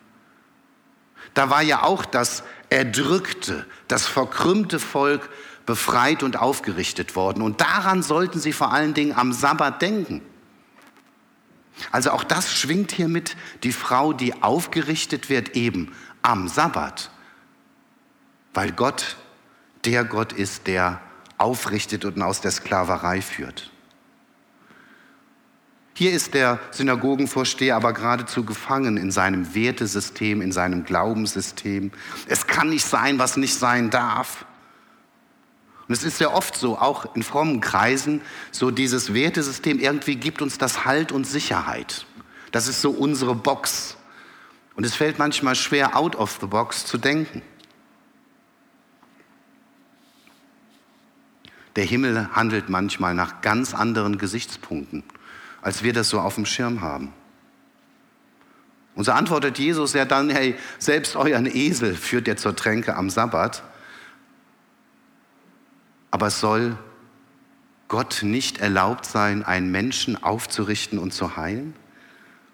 Da 1.33 1.49
war 1.49 1.61
ja 1.61 1.83
auch 1.83 2.03
das 2.03 2.43
erdrückte, 2.69 3.65
das 3.87 4.07
verkrümmte 4.07 4.79
Volk 4.79 5.29
befreit 5.65 6.23
und 6.23 6.37
aufgerichtet 6.37 7.15
worden. 7.15 7.41
Und 7.41 7.61
daran 7.61 8.03
sollten 8.03 8.39
Sie 8.39 8.53
vor 8.53 8.71
allen 8.71 8.93
Dingen 8.93 9.15
am 9.15 9.33
Sabbat 9.33 9.81
denken. 9.81 10.21
Also 11.91 12.11
auch 12.11 12.23
das 12.23 12.53
schwingt 12.53 12.91
hier 12.91 13.07
mit, 13.07 13.35
die 13.63 13.71
Frau, 13.71 14.13
die 14.13 14.43
aufgerichtet 14.43 15.29
wird 15.29 15.55
eben 15.55 15.93
am 16.21 16.47
Sabbat, 16.47 17.09
weil 18.53 18.71
Gott 18.71 19.17
der 19.85 20.03
Gott 20.03 20.33
ist, 20.33 20.67
der 20.67 21.01
aufrichtet 21.37 22.05
und 22.05 22.21
aus 22.21 22.41
der 22.41 22.51
Sklaverei 22.51 23.21
führt. 23.21 23.71
Hier 25.93 26.11
ist 26.11 26.33
der 26.33 26.59
Synagogenvorsteher 26.71 27.75
aber 27.75 27.93
geradezu 27.93 28.45
gefangen 28.45 28.97
in 28.97 29.11
seinem 29.11 29.53
Wertesystem, 29.53 30.41
in 30.41 30.51
seinem 30.51 30.83
Glaubenssystem. 30.83 31.91
Es 32.27 32.47
kann 32.47 32.69
nicht 32.69 32.85
sein, 32.85 33.19
was 33.19 33.37
nicht 33.37 33.55
sein 33.55 33.89
darf. 33.89 34.45
Und 35.91 35.97
es 35.97 36.05
ist 36.05 36.21
ja 36.21 36.31
oft 36.31 36.55
so, 36.55 36.77
auch 36.77 37.17
in 37.17 37.21
frommen 37.21 37.59
Kreisen, 37.59 38.21
so 38.49 38.71
dieses 38.71 39.13
Wertesystem 39.13 39.77
irgendwie 39.77 40.15
gibt 40.15 40.41
uns 40.41 40.57
das 40.57 40.85
Halt 40.85 41.11
und 41.11 41.27
Sicherheit. 41.27 42.05
Das 42.53 42.69
ist 42.69 42.79
so 42.79 42.91
unsere 42.91 43.35
Box. 43.35 43.97
Und 44.77 44.85
es 44.85 44.95
fällt 44.95 45.19
manchmal 45.19 45.53
schwer, 45.53 45.97
out 45.97 46.15
of 46.15 46.37
the 46.39 46.47
box 46.47 46.85
zu 46.85 46.97
denken. 46.97 47.41
Der 51.75 51.83
Himmel 51.83 52.29
handelt 52.31 52.69
manchmal 52.69 53.13
nach 53.13 53.41
ganz 53.41 53.73
anderen 53.73 54.17
Gesichtspunkten, 54.17 55.03
als 55.61 55.83
wir 55.83 55.91
das 55.91 56.07
so 56.07 56.21
auf 56.21 56.35
dem 56.35 56.45
Schirm 56.45 56.79
haben. 56.79 57.11
Und 58.95 59.03
so 59.03 59.11
antwortet 59.11 59.59
Jesus 59.59 59.91
ja 59.91 60.05
dann, 60.05 60.29
hey, 60.29 60.55
selbst 60.79 61.17
euren 61.17 61.53
Esel 61.53 61.95
führt 61.95 62.29
ihr 62.29 62.37
zur 62.37 62.55
Tränke 62.55 62.95
am 62.95 63.09
Sabbat. 63.09 63.63
Aber 66.21 66.27
es 66.27 66.39
soll 66.39 66.77
Gott 67.87 68.19
nicht 68.21 68.59
erlaubt 68.59 69.07
sein, 69.07 69.43
einen 69.43 69.71
Menschen 69.71 70.21
aufzurichten 70.21 70.99
und 70.99 71.15
zu 71.15 71.35
heilen? 71.35 71.73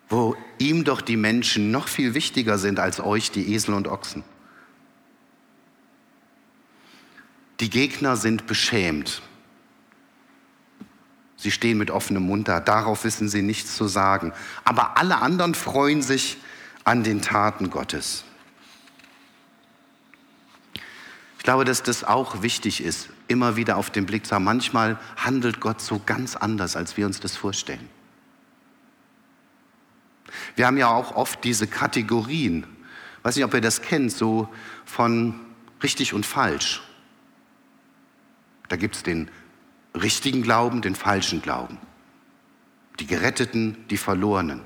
Wo 0.08 0.38
ihm 0.58 0.86
doch 0.86 1.02
die 1.02 1.18
Menschen 1.18 1.70
noch 1.70 1.90
viel 1.90 2.14
wichtiger 2.14 2.60
sind 2.60 2.80
als 2.80 3.02
euch, 3.02 3.30
die 3.30 3.54
Esel 3.54 3.74
und 3.74 3.90
Ochsen. 3.90 4.24
Die 7.60 7.70
Gegner 7.70 8.16
sind 8.16 8.48
beschämt. 8.48 9.22
Sie 11.36 11.52
stehen 11.52 11.78
mit 11.78 11.92
offenem 11.92 12.24
Mund 12.24 12.48
da, 12.48 12.62
darauf 12.62 13.04
wissen 13.04 13.28
sie 13.28 13.42
nichts 13.42 13.76
zu 13.76 13.90
sagen. 13.90 14.32
Aber 14.64 14.98
alle 14.98 15.18
anderen 15.18 15.56
freuen 15.56 16.02
sich 16.02 16.38
an 16.86 17.04
den 17.04 17.22
Taten 17.22 17.70
Gottes. 17.70 18.24
glaube, 21.48 21.64
dass 21.64 21.82
das 21.82 22.04
auch 22.04 22.42
wichtig 22.42 22.84
ist, 22.84 23.08
immer 23.28 23.56
wieder 23.56 23.78
auf 23.78 23.90
den 23.90 24.06
Blick 24.06 24.26
zu 24.26 24.36
haben. 24.36 24.44
Manchmal 24.44 25.00
handelt 25.18 25.60
Gott 25.60 25.82
so 25.82 26.02
ganz 26.06 26.36
anders, 26.36 26.76
als 26.76 26.98
wir 26.98 27.06
uns 27.06 27.20
das 27.20 27.36
vorstellen. 27.36 27.90
Wir 30.56 30.68
haben 30.68 30.78
ja 30.78 30.90
auch 30.90 31.16
oft 31.16 31.44
diese 31.44 31.68
Kategorien, 31.68 32.66
weiß 33.24 33.36
nicht, 33.36 33.46
ob 33.46 33.54
ihr 33.54 33.62
das 33.62 33.82
kennt, 33.82 34.12
so 34.12 34.50
von 34.86 35.40
richtig 35.82 36.14
und 36.14 36.26
falsch. 36.26 36.82
Da 38.68 38.76
gibt 38.76 38.96
es 38.96 39.04
den 39.04 39.30
richtigen 39.94 40.42
Glauben, 40.42 40.82
den 40.82 40.96
falschen 40.96 41.42
Glauben. 41.42 41.78
Die 43.00 43.08
Geretteten, 43.08 43.78
die 43.90 43.98
Verlorenen. 43.98 44.62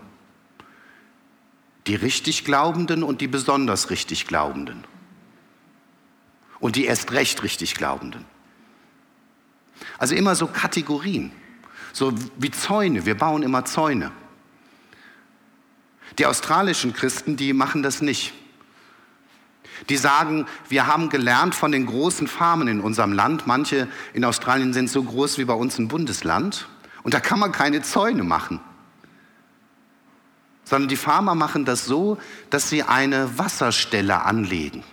Die 1.87 1.95
richtig 1.95 2.45
Glaubenden 2.45 3.03
und 3.03 3.21
die 3.21 3.27
besonders 3.27 3.89
richtig 3.89 4.27
Glaubenden. 4.27 4.83
Und 6.59 6.75
die 6.75 6.85
erst 6.85 7.11
recht 7.11 7.43
richtig 7.43 7.75
Glaubenden. 7.75 8.25
Also 9.97 10.15
immer 10.15 10.35
so 10.35 10.47
Kategorien. 10.47 11.31
So 11.93 12.13
wie 12.37 12.51
Zäune. 12.51 13.05
Wir 13.05 13.17
bauen 13.17 13.43
immer 13.43 13.65
Zäune. 13.65 14.11
Die 16.17 16.25
australischen 16.25 16.93
Christen, 16.93 17.37
die 17.37 17.53
machen 17.53 17.83
das 17.83 18.01
nicht. 18.01 18.33
Die 19.89 19.97
sagen, 19.97 20.45
wir 20.69 20.87
haben 20.87 21.09
gelernt 21.09 21.55
von 21.55 21.71
den 21.71 21.85
großen 21.85 22.27
Farmen 22.27 22.67
in 22.67 22.81
unserem 22.81 23.13
Land. 23.13 23.47
Manche 23.47 23.87
in 24.13 24.23
Australien 24.25 24.73
sind 24.73 24.89
so 24.89 25.03
groß 25.03 25.37
wie 25.37 25.45
bei 25.45 25.53
uns 25.53 25.79
ein 25.79 25.87
Bundesland. 25.87 26.67
Und 27.03 27.13
da 27.13 27.19
kann 27.19 27.39
man 27.39 27.51
keine 27.51 27.81
Zäune 27.81 28.23
machen. 28.23 28.59
Sondern 30.63 30.87
die 30.87 30.97
Farmer 30.97 31.35
machen 31.35 31.65
das 31.65 31.85
so, 31.85 32.17
dass 32.49 32.69
sie 32.69 32.83
eine 32.83 33.37
Wasserstelle 33.37 34.21
anlegen. 34.21 34.83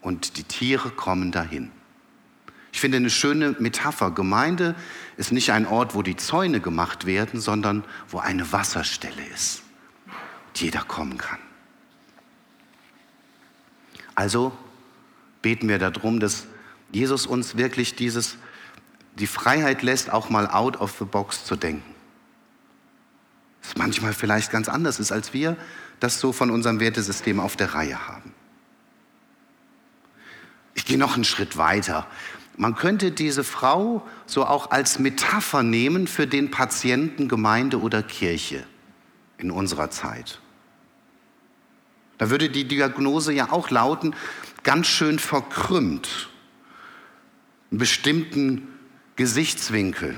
Und 0.00 0.38
die 0.38 0.44
Tiere 0.44 0.90
kommen 0.90 1.30
dahin. 1.30 1.70
Ich 2.72 2.80
finde 2.80 2.98
eine 2.98 3.10
schöne 3.10 3.56
Metapher. 3.58 4.10
Gemeinde 4.10 4.74
ist 5.16 5.32
nicht 5.32 5.52
ein 5.52 5.66
Ort, 5.66 5.94
wo 5.94 6.02
die 6.02 6.16
Zäune 6.16 6.60
gemacht 6.60 7.06
werden, 7.06 7.40
sondern 7.40 7.84
wo 8.08 8.18
eine 8.18 8.52
Wasserstelle 8.52 9.24
ist. 9.34 9.62
Und 10.48 10.60
jeder 10.60 10.82
kommen 10.82 11.18
kann. 11.18 11.38
Also 14.14 14.52
beten 15.42 15.68
wir 15.68 15.78
darum, 15.78 16.20
dass 16.20 16.46
Jesus 16.92 17.26
uns 17.26 17.56
wirklich 17.56 17.96
dieses, 17.96 18.36
die 19.14 19.26
Freiheit 19.26 19.82
lässt, 19.82 20.12
auch 20.12 20.30
mal 20.30 20.48
out 20.48 20.76
of 20.76 20.96
the 20.98 21.04
box 21.04 21.44
zu 21.44 21.56
denken. 21.56 21.94
Das 23.62 23.76
manchmal 23.76 24.12
vielleicht 24.12 24.50
ganz 24.50 24.68
anders 24.68 25.00
ist, 25.00 25.12
als 25.12 25.32
wir 25.32 25.56
das 26.00 26.18
so 26.18 26.32
von 26.32 26.50
unserem 26.50 26.80
Wertesystem 26.80 27.40
auf 27.40 27.56
der 27.56 27.74
Reihe 27.74 28.08
haben. 28.08 28.32
Ich 30.74 30.84
gehe 30.84 30.98
noch 30.98 31.14
einen 31.14 31.24
Schritt 31.24 31.56
weiter. 31.56 32.06
Man 32.60 32.74
könnte 32.74 33.10
diese 33.10 33.42
Frau 33.42 34.06
so 34.26 34.44
auch 34.44 34.70
als 34.70 34.98
Metapher 34.98 35.62
nehmen 35.62 36.06
für 36.06 36.26
den 36.26 36.50
Patienten 36.50 37.26
Gemeinde 37.26 37.80
oder 37.80 38.02
Kirche 38.02 38.66
in 39.38 39.50
unserer 39.50 39.88
Zeit. 39.88 40.40
Da 42.18 42.28
würde 42.28 42.50
die 42.50 42.68
Diagnose 42.68 43.32
ja 43.32 43.50
auch 43.50 43.70
lauten, 43.70 44.14
ganz 44.62 44.88
schön 44.88 45.18
verkrümmt, 45.18 46.28
einen 47.70 47.78
bestimmten 47.78 48.68
Gesichtswinkel. 49.16 50.16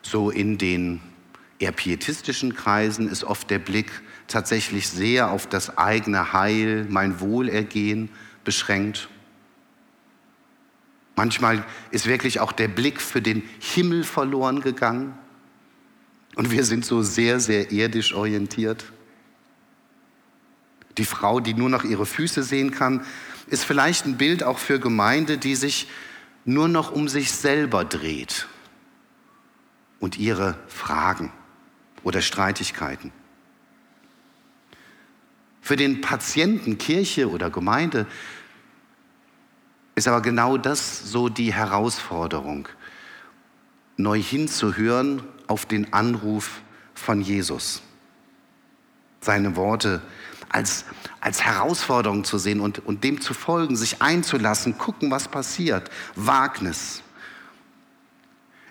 So 0.00 0.30
in 0.30 0.56
den 0.56 1.02
eher 1.58 1.72
pietistischen 1.72 2.56
Kreisen 2.56 3.06
ist 3.06 3.22
oft 3.22 3.50
der 3.50 3.58
Blick 3.58 3.90
tatsächlich 4.28 4.88
sehr 4.88 5.30
auf 5.30 5.46
das 5.46 5.76
eigene 5.76 6.32
Heil, 6.32 6.86
mein 6.88 7.20
Wohlergehen 7.20 8.08
beschränkt. 8.44 9.10
Manchmal 11.22 11.64
ist 11.92 12.06
wirklich 12.06 12.40
auch 12.40 12.50
der 12.50 12.66
Blick 12.66 13.00
für 13.00 13.22
den 13.22 13.48
Himmel 13.60 14.02
verloren 14.02 14.60
gegangen. 14.60 15.16
Und 16.34 16.50
wir 16.50 16.64
sind 16.64 16.84
so 16.84 17.02
sehr, 17.02 17.38
sehr 17.38 17.70
irdisch 17.70 18.12
orientiert. 18.12 18.86
Die 20.98 21.04
Frau, 21.04 21.38
die 21.38 21.54
nur 21.54 21.68
noch 21.68 21.84
ihre 21.84 22.06
Füße 22.06 22.42
sehen 22.42 22.72
kann, 22.72 23.06
ist 23.46 23.62
vielleicht 23.62 24.04
ein 24.04 24.16
Bild 24.16 24.42
auch 24.42 24.58
für 24.58 24.80
Gemeinde, 24.80 25.38
die 25.38 25.54
sich 25.54 25.86
nur 26.44 26.66
noch 26.66 26.90
um 26.90 27.06
sich 27.06 27.30
selber 27.30 27.84
dreht 27.84 28.48
und 30.00 30.18
ihre 30.18 30.58
Fragen 30.66 31.30
oder 32.02 32.20
Streitigkeiten. 32.20 33.12
Für 35.60 35.76
den 35.76 36.00
Patienten 36.00 36.78
Kirche 36.78 37.30
oder 37.30 37.48
Gemeinde 37.48 38.08
ist 40.02 40.08
aber 40.08 40.20
genau 40.20 40.56
das 40.56 41.12
so 41.12 41.28
die 41.28 41.52
Herausforderung, 41.52 42.66
neu 43.96 44.20
hinzuhören 44.20 45.22
auf 45.46 45.64
den 45.64 45.92
Anruf 45.92 46.60
von 46.92 47.20
Jesus. 47.20 47.82
Seine 49.20 49.54
Worte 49.54 50.02
als, 50.48 50.86
als 51.20 51.44
Herausforderung 51.44 52.24
zu 52.24 52.38
sehen 52.38 52.58
und, 52.58 52.84
und 52.84 53.04
dem 53.04 53.20
zu 53.20 53.32
folgen, 53.32 53.76
sich 53.76 54.02
einzulassen, 54.02 54.76
gucken, 54.76 55.12
was 55.12 55.28
passiert. 55.28 55.88
Wagnis. 56.16 57.00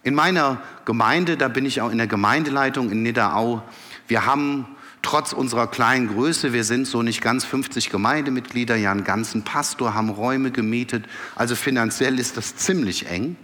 In 0.04 0.14
meiner 0.14 0.62
Gemeinde, 0.84 1.38
da 1.38 1.48
bin 1.48 1.66
ich 1.66 1.80
auch 1.80 1.92
in 1.92 1.98
der 1.98 2.08
Gemeindeleitung 2.08 2.92
in 2.92 3.04
Nidderau, 3.04 3.64
wir 4.10 4.26
haben 4.26 4.66
trotz 5.02 5.34
unserer 5.34 5.68
kleinen 5.68 6.10
Größe, 6.10 6.54
wir 6.54 6.64
sind 6.64 6.88
so 6.88 7.02
nicht 7.02 7.22
ganz 7.22 7.46
50 7.46 7.90
Gemeindemitglieder, 7.90 8.76
ja 8.76 8.92
einen 8.92 9.04
ganzen 9.04 9.44
Pastor, 9.44 9.94
haben 9.94 10.10
Räume 10.10 10.52
gemietet, 10.52 11.06
also 11.36 11.56
finanziell 11.56 12.20
ist 12.20 12.38
das 12.38 12.56
ziemlich 12.56 13.08
eng 13.08 13.36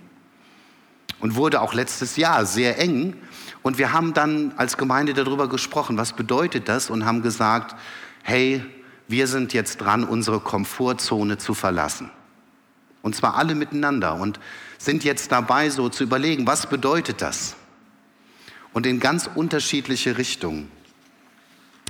und 1.20 1.36
wurde 1.36 1.62
auch 1.62 1.74
letztes 1.74 2.17
Jahr 2.17 2.46
sehr 2.46 2.80
eng. 2.80 3.15
Und 3.63 3.78
wir 3.78 3.91
haben 3.91 4.13
dann 4.13 4.54
als 4.58 4.78
Gemeinde 4.78 5.13
darüber 5.13 5.50
gesprochen, 5.50 5.98
was 5.98 6.13
bedeutet 6.13 6.70
das 6.70 6.89
und 6.89 7.06
haben 7.06 7.22
gesagt, 7.22 7.76
hey, 8.24 8.63
wir 9.08 9.28
sind 9.28 9.54
jetzt 9.54 9.78
dran, 9.78 10.04
unsere 10.04 10.39
Komfortzone 10.39 11.38
zu 11.38 11.54
verlassen. 11.54 12.12
Und 13.02 13.15
zwar 13.15 13.36
alle 13.36 13.56
miteinander 13.56 14.15
und 14.15 14.39
sind 14.78 15.04
jetzt 15.04 15.32
dabei, 15.32 15.70
so 15.70 15.89
zu 15.89 16.04
überlegen, 16.04 16.46
was 16.46 16.67
bedeutet 16.67 17.22
das? 17.22 17.56
Und 18.74 18.86
in 18.86 19.00
ganz 19.00 19.30
unterschiedliche 19.34 20.17
Richtungen 20.17 20.70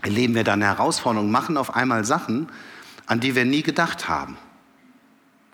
erleben 0.01 0.36
wir 0.36 0.43
dann 0.43 0.62
Herausforderungen, 0.62 1.31
machen 1.31 1.57
auf 1.57 1.75
einmal 1.75 2.05
Sachen, 2.05 2.49
an 3.05 3.19
die 3.19 3.36
wir 3.36 3.45
nie 3.45 3.63
gedacht 3.63 4.07
haben. 4.07 4.38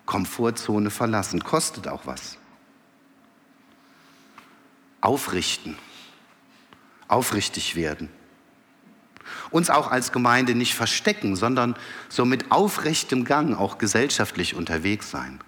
Komfortzone 0.06 0.90
verlassen, 0.90 1.42
kostet 1.42 1.88
auch 1.88 2.06
was. 2.06 2.36
Aufrichten, 5.00 5.76
aufrichtig 7.08 7.76
werden 7.76 8.08
uns 9.50 9.70
auch 9.70 9.90
als 9.90 10.12
Gemeinde 10.12 10.54
nicht 10.54 10.74
verstecken, 10.74 11.36
sondern 11.36 11.76
so 12.08 12.24
mit 12.24 12.50
aufrechtem 12.50 13.24
Gang 13.24 13.56
auch 13.56 13.78
gesellschaftlich 13.78 14.54
unterwegs 14.54 15.10
sein. 15.10 15.40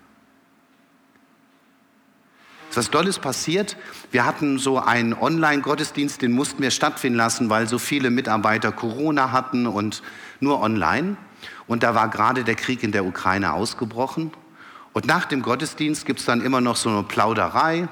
Was 2.77 2.91
Dolles 2.91 3.19
passiert, 3.19 3.77
wir 4.11 4.27
hatten 4.27 4.59
so 4.59 4.79
einen 4.79 5.15
Online-Gottesdienst, 5.15 6.21
den 6.21 6.33
mussten 6.33 6.63
wir 6.63 6.71
stattfinden 6.71 7.17
lassen, 7.17 7.49
weil 7.49 7.67
so 7.67 7.79
viele 7.79 8.11
Mitarbeiter 8.11 8.71
Corona 8.71 9.33
hatten 9.33 9.67
und 9.67 10.03
nur 10.41 10.61
online. 10.61 11.17
Und 11.67 11.83
da 11.83 11.95
war 11.95 12.09
gerade 12.09 12.45
der 12.45 12.55
Krieg 12.55 12.83
in 12.83 12.93
der 12.93 13.07
Ukraine 13.07 13.55
ausgebrochen. 13.55 14.31
Und 14.93 15.07
nach 15.07 15.25
dem 15.25 15.43
Gottesdienst 15.43 16.05
gibt 16.07 16.21
es 16.21 16.27
dann 16.27 16.41
immer 16.41 16.61
noch 16.61 16.77
so 16.77 16.91
eine 16.91 17.03
Plauderei. 17.03 17.89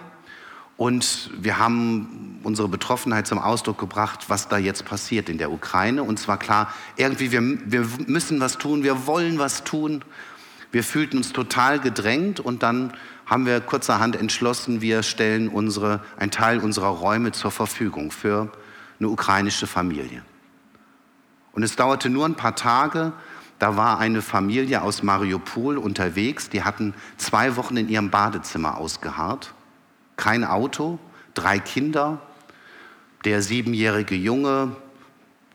Und 0.77 1.31
wir 1.39 1.59
haben 1.59 2.41
unsere 2.43 2.69
Betroffenheit 2.69 3.27
zum 3.27 3.39
Ausdruck 3.39 3.79
gebracht, 3.79 4.25
was 4.29 4.49
da 4.49 4.59
jetzt 4.59 4.85
passiert 4.85 5.29
in 5.29 5.39
der 5.39 5.51
Ukraine. 5.51 6.03
Und 6.03 6.19
zwar 6.19 6.39
klar, 6.39 6.73
irgendwie, 6.97 7.33
wir, 7.33 7.41
wir 7.41 7.87
müssen 8.07 8.41
was 8.41 8.59
tun, 8.59 8.83
wir 8.83 9.07
wollen 9.07 9.39
was 9.39 9.65
tun. 9.65 10.05
Wir 10.73 10.83
fühlten 10.83 11.19
uns 11.19 11.33
total 11.33 11.79
gedrängt 11.79 12.41
und 12.41 12.65
dann 12.65 12.93
haben 13.27 13.47
wir 13.47 13.61
kurzerhand 13.61 14.17
entschlossen, 14.17 14.81
wir 14.81 15.03
stellen 15.03 15.49
unsere, 15.49 16.01
einen 16.17 16.31
Teil 16.31 16.59
unserer 16.59 16.89
Räume 16.89 17.33
zur 17.33 17.51
Verfügung 17.51 18.11
für 18.11 18.53
eine 18.99 19.09
ukrainische 19.09 19.67
Familie. 19.67 20.23
Und 21.53 21.63
es 21.63 21.77
dauerte 21.77 22.11
nur 22.11 22.27
ein 22.27 22.35
paar 22.35 22.57
Tage, 22.57 23.13
da 23.59 23.77
war 23.77 23.99
eine 23.99 24.21
Familie 24.21 24.83
aus 24.83 25.03
Mariupol 25.03 25.79
unterwegs, 25.79 26.51
die 26.51 26.65
hatten 26.65 26.93
zwei 27.17 27.57
Wochen 27.57 27.77
in 27.77 27.89
ihrem 27.89 28.11
Badezimmer 28.11 28.77
ausgeharrt 28.77 29.55
kein 30.17 30.45
Auto, 30.45 30.99
drei 31.35 31.59
Kinder, 31.59 32.21
der 33.25 33.43
siebenjährige 33.43 34.15
Junge, 34.15 34.77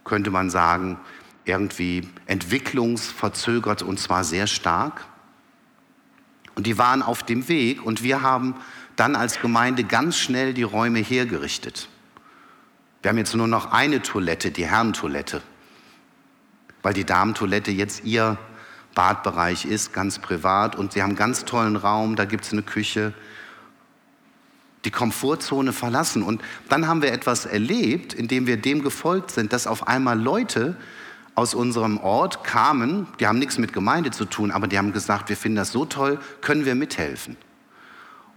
könnte 0.03 0.31
man 0.31 0.49
sagen, 0.49 0.99
irgendwie 1.45 2.07
entwicklungsverzögert 2.25 3.81
und 3.81 3.99
zwar 3.99 4.23
sehr 4.23 4.47
stark. 4.47 5.05
Und 6.59 6.67
die 6.67 6.77
waren 6.77 7.01
auf 7.01 7.23
dem 7.23 7.47
Weg 7.47 7.85
und 7.85 8.03
wir 8.03 8.21
haben 8.21 8.53
dann 8.97 9.15
als 9.15 9.39
Gemeinde 9.39 9.85
ganz 9.85 10.17
schnell 10.17 10.53
die 10.53 10.63
Räume 10.63 10.99
hergerichtet. 10.99 11.87
Wir 13.01 13.07
haben 13.07 13.17
jetzt 13.17 13.33
nur 13.33 13.47
noch 13.47 13.71
eine 13.71 14.01
Toilette, 14.01 14.51
die 14.51 14.65
Herrentoilette, 14.65 15.41
weil 16.81 16.93
die 16.93 17.05
Damentoilette 17.05 17.71
jetzt 17.71 18.03
ihr 18.03 18.37
Badbereich 18.93 19.63
ist, 19.63 19.93
ganz 19.93 20.19
privat. 20.19 20.75
Und 20.75 20.91
sie 20.91 21.01
haben 21.01 21.11
einen 21.11 21.17
ganz 21.17 21.45
tollen 21.45 21.77
Raum, 21.77 22.17
da 22.17 22.25
gibt 22.25 22.43
es 22.43 22.51
eine 22.51 22.61
Küche. 22.61 23.13
Die 24.83 24.91
Komfortzone 24.91 25.71
verlassen. 25.71 26.23
Und 26.23 26.41
dann 26.67 26.87
haben 26.87 27.01
wir 27.01 27.13
etwas 27.13 27.45
erlebt, 27.45 28.13
indem 28.13 28.47
wir 28.47 28.57
dem 28.57 28.83
gefolgt 28.83 29.31
sind, 29.31 29.53
dass 29.53 29.65
auf 29.65 29.87
einmal 29.87 30.19
Leute 30.19 30.75
aus 31.39 31.53
unserem 31.53 31.97
Ort 31.99 32.43
kamen, 32.43 33.07
die 33.21 33.25
haben 33.25 33.39
nichts 33.39 33.57
mit 33.57 33.71
Gemeinde 33.71 34.11
zu 34.11 34.25
tun, 34.25 34.51
aber 34.51 34.67
die 34.67 34.77
haben 34.77 34.91
gesagt, 34.91 35.29
wir 35.29 35.37
finden 35.37 35.55
das 35.55 35.71
so 35.71 35.85
toll, 35.85 36.19
können 36.41 36.65
wir 36.65 36.75
mithelfen. 36.75 37.37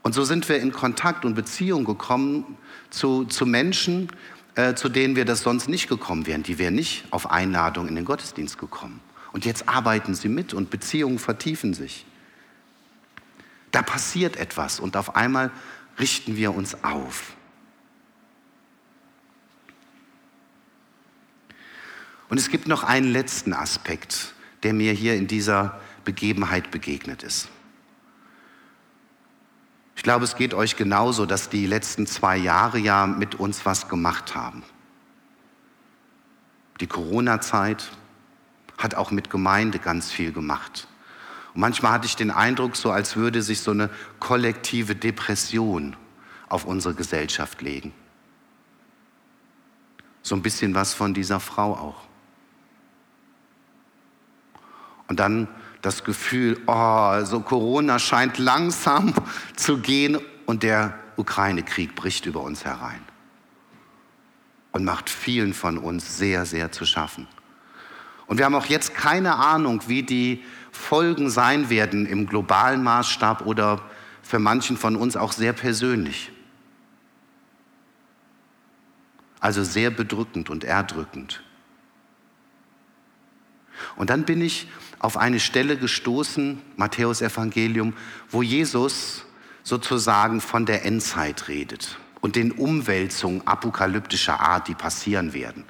Und 0.03 0.15
so 0.15 0.23
sind 0.23 0.49
wir 0.49 0.61
in 0.61 0.71
Kontakt 0.71 1.25
und 1.25 1.35
Beziehung 1.35 1.85
gekommen 1.85 2.57
zu, 2.91 3.25
zu 3.25 3.45
Menschen, 3.45 4.09
äh, 4.55 4.75
zu 4.75 4.88
denen 4.88 5.17
wir 5.17 5.25
das 5.25 5.41
sonst 5.41 5.69
nicht 5.69 5.88
gekommen 5.88 6.29
wären. 6.29 6.45
Die 6.45 6.59
wären 6.59 6.77
nicht 6.77 7.05
auf 7.11 7.29
Einladung 7.29 7.88
in 7.88 7.97
den 7.97 8.05
Gottesdienst 8.05 8.57
gekommen. 8.57 9.01
Und 9.33 9.45
jetzt 9.45 9.69
arbeiten 9.69 10.15
sie 10.15 10.29
mit 10.29 10.55
und 10.55 10.71
Beziehungen 10.71 11.19
vertiefen 11.19 11.75
sich. 11.75 12.07
Da 13.73 13.83
passiert 13.83 14.37
etwas 14.37 14.79
und 14.79 14.97
auf 14.97 15.17
einmal 15.17 15.51
richten 15.99 16.37
wir 16.37 16.55
uns 16.55 16.85
auf. 16.85 17.33
Und 22.33 22.38
es 22.38 22.49
gibt 22.49 22.66
noch 22.66 22.83
einen 22.83 23.12
letzten 23.12 23.53
Aspekt, 23.53 24.33
der 24.62 24.73
mir 24.73 24.95
hier 24.95 25.16
in 25.16 25.27
dieser 25.27 25.79
Begebenheit 26.03 26.71
begegnet 26.71 27.23
ist. 27.23 27.51
Ich 29.97 30.03
glaube, 30.03 30.25
es 30.25 30.35
geht 30.35 30.55
euch 30.55 30.77
genauso, 30.77 31.27
dass 31.27 31.51
die 31.51 31.66
letzten 31.66 32.07
zwei 32.07 32.38
Jahre 32.38 32.79
ja 32.79 33.07
mit 33.07 33.35
uns 33.35 33.66
was 33.66 33.90
gemacht 33.90 34.35
haben. 34.35 34.62
Die 36.81 36.87
Corona-Zeit 36.87 37.92
hat 38.79 38.95
auch 38.95 39.11
mit 39.11 39.29
Gemeinde 39.29 39.79
ganz 39.79 40.11
viel 40.11 40.33
gemacht. 40.33 40.88
Und 41.53 41.61
manchmal 41.61 41.92
hatte 41.92 42.07
ich 42.07 42.16
den 42.16 42.31
Eindruck, 42.31 42.77
so 42.77 42.90
als 42.90 43.14
würde 43.14 43.42
sich 43.42 43.61
so 43.61 43.73
eine 43.73 43.90
kollektive 44.21 44.97
Depression 44.97 45.97
auf 46.49 46.64
unsere 46.64 46.95
Gesellschaft 46.95 47.61
legen. 47.61 47.92
So 50.23 50.35
ein 50.35 50.40
bisschen 50.40 50.75
was 50.75 50.95
von 50.95 51.12
dieser 51.12 51.38
Frau 51.38 51.75
auch. 51.75 52.12
Und 55.12 55.20
dann 55.20 55.46
das 55.83 56.05
Gefühl, 56.05 56.59
oh, 56.66 57.22
so 57.25 57.40
Corona 57.40 57.98
scheint 57.98 58.38
langsam 58.38 59.12
zu 59.57 59.77
gehen 59.77 60.18
und 60.46 60.62
der 60.62 60.98
Ukraine-Krieg 61.18 61.94
bricht 61.94 62.25
über 62.25 62.40
uns 62.40 62.64
herein 62.64 63.03
und 64.70 64.85
macht 64.85 65.11
vielen 65.11 65.53
von 65.53 65.77
uns 65.77 66.16
sehr, 66.16 66.46
sehr 66.46 66.72
zu 66.72 66.87
schaffen. 66.87 67.29
Und 68.27 68.38
wir 68.38 68.46
haben 68.46 68.55
auch 68.55 68.64
jetzt 68.64 68.94
keine 68.94 69.35
Ahnung, 69.35 69.83
wie 69.87 70.03
die 70.03 70.42
Folgen 70.70 71.29
sein 71.29 71.68
werden 71.68 72.07
im 72.07 72.27
globalen 72.27 72.83
Maßstab 72.83 73.44
oder 73.44 73.83
für 74.22 74.38
manchen 74.38 74.79
von 74.79 74.96
uns 74.96 75.14
auch 75.14 75.33
sehr 75.33 75.53
persönlich. 75.53 76.33
Also 79.40 79.62
sehr 79.62 79.90
bedrückend 79.90 80.48
und 80.48 80.64
erdrückend. 80.64 81.42
Und 83.96 84.11
dann 84.11 84.25
bin 84.25 84.40
ich 84.40 84.68
auf 85.03 85.17
eine 85.17 85.41
Stelle 85.41 85.77
gestoßen, 85.77 86.62
Matthäus 86.77 87.21
Evangelium, 87.21 87.93
wo 88.31 88.41
Jesus 88.43 89.27
sozusagen 89.65 90.41
von 90.41 90.65
der 90.65 90.85
Endzeit 90.85 91.49
redet 91.49 91.99
und 92.21 92.37
den 92.37 92.53
Umwälzungen 92.53 93.47
apokalyptischer 93.47 94.41
Art, 94.41 94.69
die 94.69 94.75
passieren 94.75 95.35
werden. 95.35 95.65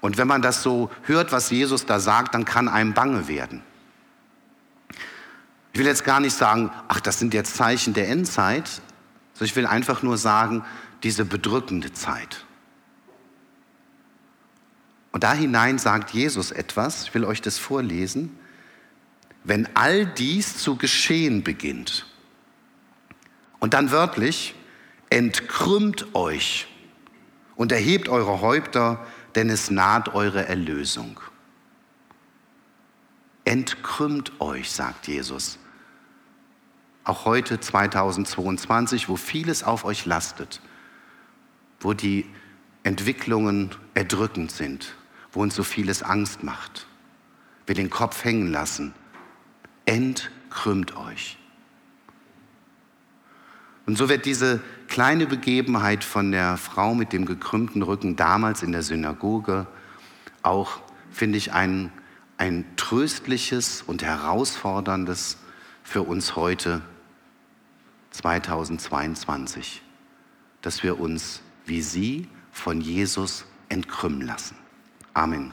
Und 0.00 0.18
wenn 0.18 0.28
man 0.28 0.42
das 0.42 0.62
so 0.62 0.90
hört, 1.02 1.32
was 1.32 1.50
Jesus 1.50 1.86
da 1.86 1.98
sagt, 1.98 2.34
dann 2.34 2.44
kann 2.44 2.68
einem 2.68 2.92
bange 2.92 3.26
werden. 3.26 3.62
Ich 5.72 5.78
will 5.78 5.86
jetzt 5.86 6.04
gar 6.04 6.20
nicht 6.20 6.36
sagen, 6.36 6.70
ach, 6.88 7.00
das 7.00 7.18
sind 7.18 7.32
jetzt 7.32 7.56
Zeichen 7.56 7.94
der 7.94 8.08
Endzeit, 8.08 8.68
sondern 9.32 9.46
ich 9.46 9.56
will 9.56 9.66
einfach 9.66 10.02
nur 10.02 10.18
sagen, 10.18 10.62
diese 11.02 11.24
bedrückende 11.24 11.92
Zeit. 11.94 12.44
Und 15.10 15.24
da 15.24 15.32
hinein 15.32 15.78
sagt 15.78 16.10
Jesus 16.10 16.50
etwas, 16.50 17.04
ich 17.04 17.14
will 17.14 17.24
euch 17.24 17.40
das 17.40 17.58
vorlesen 17.58 18.37
wenn 19.44 19.68
all 19.74 20.06
dies 20.06 20.58
zu 20.58 20.76
geschehen 20.76 21.42
beginnt. 21.42 22.06
Und 23.60 23.74
dann 23.74 23.90
wörtlich, 23.90 24.54
entkrümmt 25.10 26.14
euch 26.14 26.68
und 27.56 27.72
erhebt 27.72 28.08
eure 28.08 28.40
Häupter, 28.40 29.04
denn 29.34 29.50
es 29.50 29.70
naht 29.70 30.14
eure 30.14 30.46
Erlösung. 30.46 31.20
Entkrümmt 33.44 34.40
euch, 34.40 34.70
sagt 34.70 35.08
Jesus. 35.08 35.58
Auch 37.04 37.24
heute 37.24 37.58
2022, 37.58 39.08
wo 39.08 39.16
vieles 39.16 39.64
auf 39.64 39.84
euch 39.84 40.04
lastet, 40.04 40.60
wo 41.80 41.94
die 41.94 42.26
Entwicklungen 42.82 43.74
erdrückend 43.94 44.50
sind, 44.50 44.94
wo 45.32 45.40
uns 45.40 45.54
so 45.54 45.62
vieles 45.62 46.02
Angst 46.02 46.42
macht, 46.42 46.86
wir 47.66 47.74
den 47.74 47.90
Kopf 47.90 48.24
hängen 48.24 48.52
lassen, 48.52 48.92
entkrümmt 49.88 50.94
euch. 50.96 51.38
Und 53.86 53.96
so 53.96 54.10
wird 54.10 54.26
diese 54.26 54.60
kleine 54.86 55.26
Begebenheit 55.26 56.04
von 56.04 56.30
der 56.30 56.58
Frau 56.58 56.94
mit 56.94 57.14
dem 57.14 57.24
gekrümmten 57.24 57.80
Rücken 57.80 58.14
damals 58.14 58.62
in 58.62 58.72
der 58.72 58.82
Synagoge 58.82 59.66
auch, 60.42 60.80
finde 61.10 61.38
ich, 61.38 61.54
ein, 61.54 61.90
ein 62.36 62.66
tröstliches 62.76 63.80
und 63.80 64.02
herausforderndes 64.02 65.38
für 65.82 66.02
uns 66.02 66.36
heute 66.36 66.82
2022, 68.10 69.82
dass 70.60 70.82
wir 70.82 71.00
uns 71.00 71.40
wie 71.64 71.80
sie 71.80 72.28
von 72.52 72.82
Jesus 72.82 73.46
entkrümmen 73.70 74.20
lassen. 74.20 74.56
Amen. 75.14 75.52